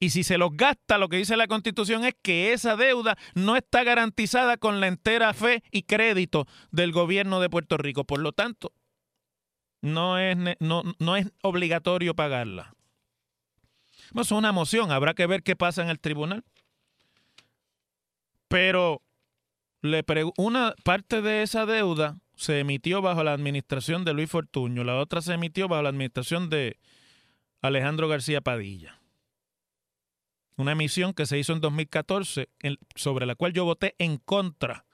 Y 0.00 0.10
si 0.10 0.24
se 0.24 0.36
los 0.36 0.50
gasta, 0.56 0.98
lo 0.98 1.08
que 1.08 1.18
dice 1.18 1.36
la 1.36 1.46
Constitución 1.46 2.04
es 2.04 2.16
que 2.20 2.52
esa 2.52 2.74
deuda 2.74 3.16
no 3.36 3.54
está 3.54 3.84
garantizada 3.84 4.56
con 4.56 4.80
la 4.80 4.88
entera 4.88 5.32
fe 5.32 5.62
y 5.70 5.84
crédito 5.84 6.48
del 6.72 6.90
gobierno 6.90 7.38
de 7.38 7.50
Puerto 7.50 7.76
Rico. 7.76 8.02
Por 8.02 8.18
lo 8.18 8.32
tanto, 8.32 8.72
no 9.80 10.18
es, 10.18 10.36
no, 10.58 10.82
no 10.98 11.16
es 11.16 11.30
obligatorio 11.42 12.16
pagarla 12.16 12.75
es 14.14 14.30
una 14.30 14.52
moción, 14.52 14.90
habrá 14.90 15.14
que 15.14 15.26
ver 15.26 15.42
qué 15.42 15.56
pasa 15.56 15.82
en 15.82 15.88
el 15.88 16.00
tribunal. 16.00 16.44
Pero 18.48 19.02
le 19.82 20.04
una 20.36 20.74
parte 20.84 21.22
de 21.22 21.42
esa 21.42 21.66
deuda 21.66 22.18
se 22.36 22.60
emitió 22.60 23.02
bajo 23.02 23.24
la 23.24 23.32
administración 23.32 24.04
de 24.04 24.12
Luis 24.12 24.30
Fortuño, 24.30 24.84
la 24.84 24.96
otra 24.98 25.20
se 25.20 25.34
emitió 25.34 25.68
bajo 25.68 25.82
la 25.82 25.88
administración 25.88 26.50
de 26.50 26.78
Alejandro 27.60 28.08
García 28.08 28.40
Padilla. 28.40 29.00
Una 30.56 30.72
emisión 30.72 31.12
que 31.12 31.26
se 31.26 31.38
hizo 31.38 31.52
en 31.52 31.60
2014 31.60 32.48
sobre 32.94 33.26
la 33.26 33.34
cual 33.34 33.52
yo 33.52 33.64
voté 33.64 33.94
en 33.98 34.16
contra 34.16 34.85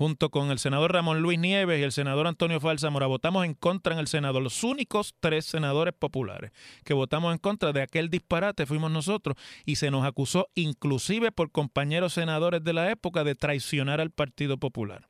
junto 0.00 0.30
con 0.30 0.50
el 0.50 0.58
senador 0.58 0.94
Ramón 0.94 1.20
Luis 1.20 1.38
Nieves 1.38 1.78
y 1.78 1.82
el 1.82 1.92
senador 1.92 2.26
Antonio 2.26 2.58
Falsamora, 2.58 3.06
votamos 3.06 3.44
en 3.44 3.52
contra 3.52 3.92
en 3.92 3.98
el 3.98 4.06
Senado. 4.06 4.40
Los 4.40 4.64
únicos 4.64 5.14
tres 5.20 5.44
senadores 5.44 5.92
populares 5.92 6.52
que 6.84 6.94
votamos 6.94 7.34
en 7.34 7.38
contra 7.38 7.74
de 7.74 7.82
aquel 7.82 8.08
disparate 8.08 8.64
fuimos 8.64 8.90
nosotros 8.90 9.36
y 9.66 9.76
se 9.76 9.90
nos 9.90 10.06
acusó 10.06 10.48
inclusive 10.54 11.32
por 11.32 11.52
compañeros 11.52 12.14
senadores 12.14 12.64
de 12.64 12.72
la 12.72 12.90
época 12.90 13.24
de 13.24 13.34
traicionar 13.34 14.00
al 14.00 14.10
Partido 14.10 14.56
Popular. 14.56 15.06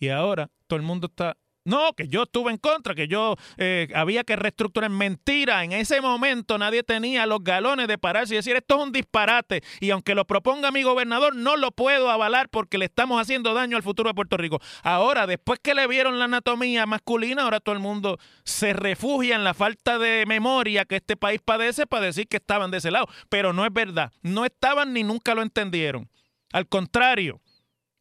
Y 0.00 0.08
ahora 0.08 0.50
todo 0.66 0.76
el 0.76 0.84
mundo 0.84 1.06
está 1.06 1.36
no, 1.70 1.92
que 1.92 2.08
yo 2.08 2.24
estuve 2.24 2.50
en 2.50 2.56
contra, 2.58 2.96
que 2.96 3.06
yo 3.06 3.36
eh, 3.56 3.88
había 3.94 4.24
que 4.24 4.34
reestructurar. 4.34 4.90
Mentira, 4.90 5.62
en 5.62 5.70
ese 5.70 6.00
momento 6.00 6.58
nadie 6.58 6.82
tenía 6.82 7.26
los 7.26 7.44
galones 7.44 7.86
de 7.86 7.96
pararse 7.96 8.34
y 8.34 8.38
decir 8.38 8.56
esto 8.56 8.76
es 8.76 8.82
un 8.82 8.92
disparate. 8.92 9.62
Y 9.78 9.90
aunque 9.90 10.16
lo 10.16 10.26
proponga 10.26 10.72
mi 10.72 10.82
gobernador, 10.82 11.36
no 11.36 11.56
lo 11.56 11.70
puedo 11.70 12.10
avalar 12.10 12.48
porque 12.48 12.76
le 12.76 12.86
estamos 12.86 13.22
haciendo 13.22 13.54
daño 13.54 13.76
al 13.76 13.84
futuro 13.84 14.10
de 14.10 14.14
Puerto 14.14 14.36
Rico. 14.36 14.60
Ahora, 14.82 15.28
después 15.28 15.60
que 15.62 15.74
le 15.74 15.86
vieron 15.86 16.18
la 16.18 16.24
anatomía 16.24 16.86
masculina, 16.86 17.44
ahora 17.44 17.60
todo 17.60 17.74
el 17.76 17.80
mundo 17.80 18.18
se 18.42 18.72
refugia 18.72 19.36
en 19.36 19.44
la 19.44 19.54
falta 19.54 19.98
de 20.00 20.24
memoria 20.26 20.84
que 20.84 20.96
este 20.96 21.16
país 21.16 21.40
padece 21.44 21.86
para 21.86 22.06
decir 22.06 22.26
que 22.26 22.38
estaban 22.38 22.72
de 22.72 22.78
ese 22.78 22.90
lado. 22.90 23.06
Pero 23.28 23.52
no 23.52 23.64
es 23.64 23.72
verdad. 23.72 24.12
No 24.22 24.44
estaban 24.44 24.92
ni 24.92 25.04
nunca 25.04 25.36
lo 25.36 25.42
entendieron. 25.42 26.10
Al 26.52 26.66
contrario 26.66 27.40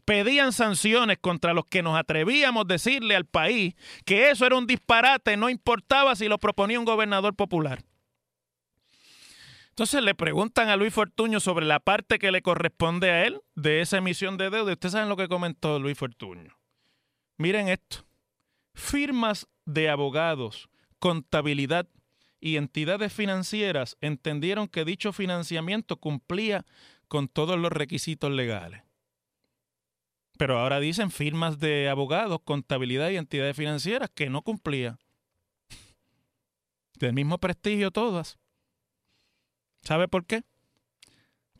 pedían 0.09 0.53
sanciones 0.53 1.19
contra 1.19 1.53
los 1.53 1.65
que 1.65 1.83
nos 1.83 1.95
atrevíamos 1.95 2.65
a 2.65 2.67
decirle 2.67 3.15
al 3.15 3.25
país 3.25 3.75
que 4.05 4.31
eso 4.31 4.43
era 4.43 4.55
un 4.55 4.65
disparate, 4.65 5.37
no 5.37 5.51
importaba 5.51 6.15
si 6.15 6.27
lo 6.27 6.39
proponía 6.39 6.79
un 6.79 6.85
gobernador 6.85 7.35
popular. 7.35 7.83
Entonces 9.69 10.01
le 10.01 10.15
preguntan 10.15 10.69
a 10.69 10.77
Luis 10.77 10.95
Fortuño 10.95 11.39
sobre 11.39 11.67
la 11.67 11.79
parte 11.79 12.17
que 12.17 12.31
le 12.31 12.41
corresponde 12.41 13.11
a 13.11 13.27
él 13.27 13.39
de 13.53 13.81
esa 13.81 13.97
emisión 13.97 14.35
de 14.37 14.49
deuda. 14.49 14.71
Ustedes 14.71 14.93
saben 14.93 15.09
lo 15.09 15.15
que 15.15 15.27
comentó 15.27 15.77
Luis 15.77 15.95
Fortuño. 15.95 16.57
Miren 17.37 17.67
esto. 17.67 18.03
Firmas 18.73 19.47
de 19.65 19.91
abogados, 19.91 20.71
contabilidad 20.97 21.87
y 22.39 22.57
entidades 22.57 23.13
financieras 23.13 23.95
entendieron 24.01 24.69
que 24.69 24.85
dicho 24.85 25.13
financiamiento 25.13 25.97
cumplía 25.97 26.65
con 27.07 27.27
todos 27.27 27.59
los 27.59 27.71
requisitos 27.71 28.31
legales. 28.31 28.88
Pero 30.39 30.57
ahora 30.57 30.79
dicen 30.79 31.11
firmas 31.11 31.59
de 31.59 31.89
abogados, 31.89 32.39
contabilidad 32.45 33.09
y 33.09 33.17
entidades 33.17 33.57
financieras 33.57 34.09
que 34.09 34.29
no 34.29 34.41
cumplía. 34.41 34.97
Del 36.97 37.11
mismo 37.11 37.39
prestigio 37.39 37.91
todas. 37.91 38.39
¿Sabe 39.81 40.07
por 40.07 40.25
qué? 40.25 40.43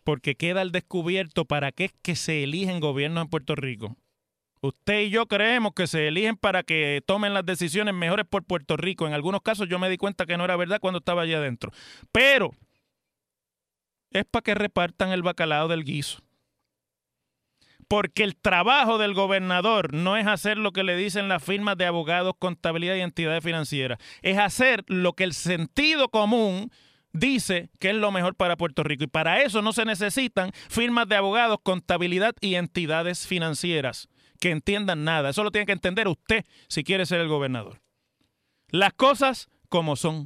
Porque 0.05 0.35
queda 0.35 0.61
al 0.61 0.71
descubierto 0.71 1.43
para 1.43 1.73
qué 1.73 1.85
es 1.85 1.93
que 2.01 2.15
se 2.15 2.45
eligen 2.45 2.79
gobiernos 2.79 3.25
en 3.25 3.29
Puerto 3.29 3.53
Rico. 3.53 3.97
Usted 4.61 5.01
y 5.01 5.09
yo 5.09 5.25
creemos 5.25 5.73
que 5.73 5.85
se 5.85 6.07
eligen 6.07 6.37
para 6.37 6.63
que 6.63 7.03
tomen 7.05 7.33
las 7.33 7.45
decisiones 7.45 7.93
mejores 7.93 8.25
por 8.25 8.45
Puerto 8.45 8.77
Rico. 8.77 9.05
En 9.05 9.13
algunos 9.13 9.41
casos 9.41 9.67
yo 9.67 9.77
me 9.77 9.89
di 9.89 9.97
cuenta 9.97 10.25
que 10.25 10.37
no 10.37 10.45
era 10.45 10.55
verdad 10.55 10.79
cuando 10.79 10.99
estaba 10.99 11.23
allá 11.23 11.39
adentro. 11.39 11.73
Pero 12.13 12.51
es 14.11 14.23
para 14.23 14.43
que 14.43 14.55
repartan 14.55 15.11
el 15.11 15.21
bacalao 15.21 15.67
del 15.67 15.83
guiso 15.83 16.23
porque 17.89 18.23
el 18.23 18.37
trabajo 18.37 18.99
del 18.99 19.13
gobernador 19.13 19.93
no 19.93 20.15
es 20.15 20.27
hacer 20.27 20.57
lo 20.57 20.71
que 20.71 20.83
le 20.83 20.95
dicen 20.95 21.27
las 21.27 21.43
firmas 21.43 21.75
de 21.75 21.85
abogados, 21.85 22.35
contabilidad 22.39 22.95
y 22.95 23.01
entidades 23.01 23.43
financieras, 23.43 23.97
es 24.21 24.37
hacer 24.37 24.85
lo 24.87 25.13
que 25.13 25.25
el 25.25 25.33
sentido 25.33 26.09
común 26.09 26.71
dice 27.11 27.71
que 27.79 27.89
es 27.89 27.95
lo 27.95 28.11
mejor 28.11 28.35
para 28.35 28.55
Puerto 28.57 28.83
Rico. 28.83 29.03
Y 29.03 29.07
para 29.07 29.41
eso 29.41 29.63
no 29.63 29.73
se 29.73 29.85
necesitan 29.85 30.51
firmas 30.69 31.07
de 31.07 31.15
abogados, 31.15 31.57
contabilidad 31.63 32.35
y 32.39 32.55
entidades 32.55 33.25
financieras 33.25 34.07
que 34.39 34.51
entiendan 34.51 35.03
nada. 35.03 35.31
Eso 35.31 35.43
lo 35.43 35.51
tiene 35.51 35.65
que 35.65 35.73
entender 35.73 36.07
usted 36.07 36.45
si 36.67 36.83
quiere 36.83 37.07
ser 37.07 37.19
el 37.19 37.27
gobernador. 37.27 37.81
Las 38.69 38.93
cosas 38.93 39.49
como 39.67 39.95
son. 39.95 40.25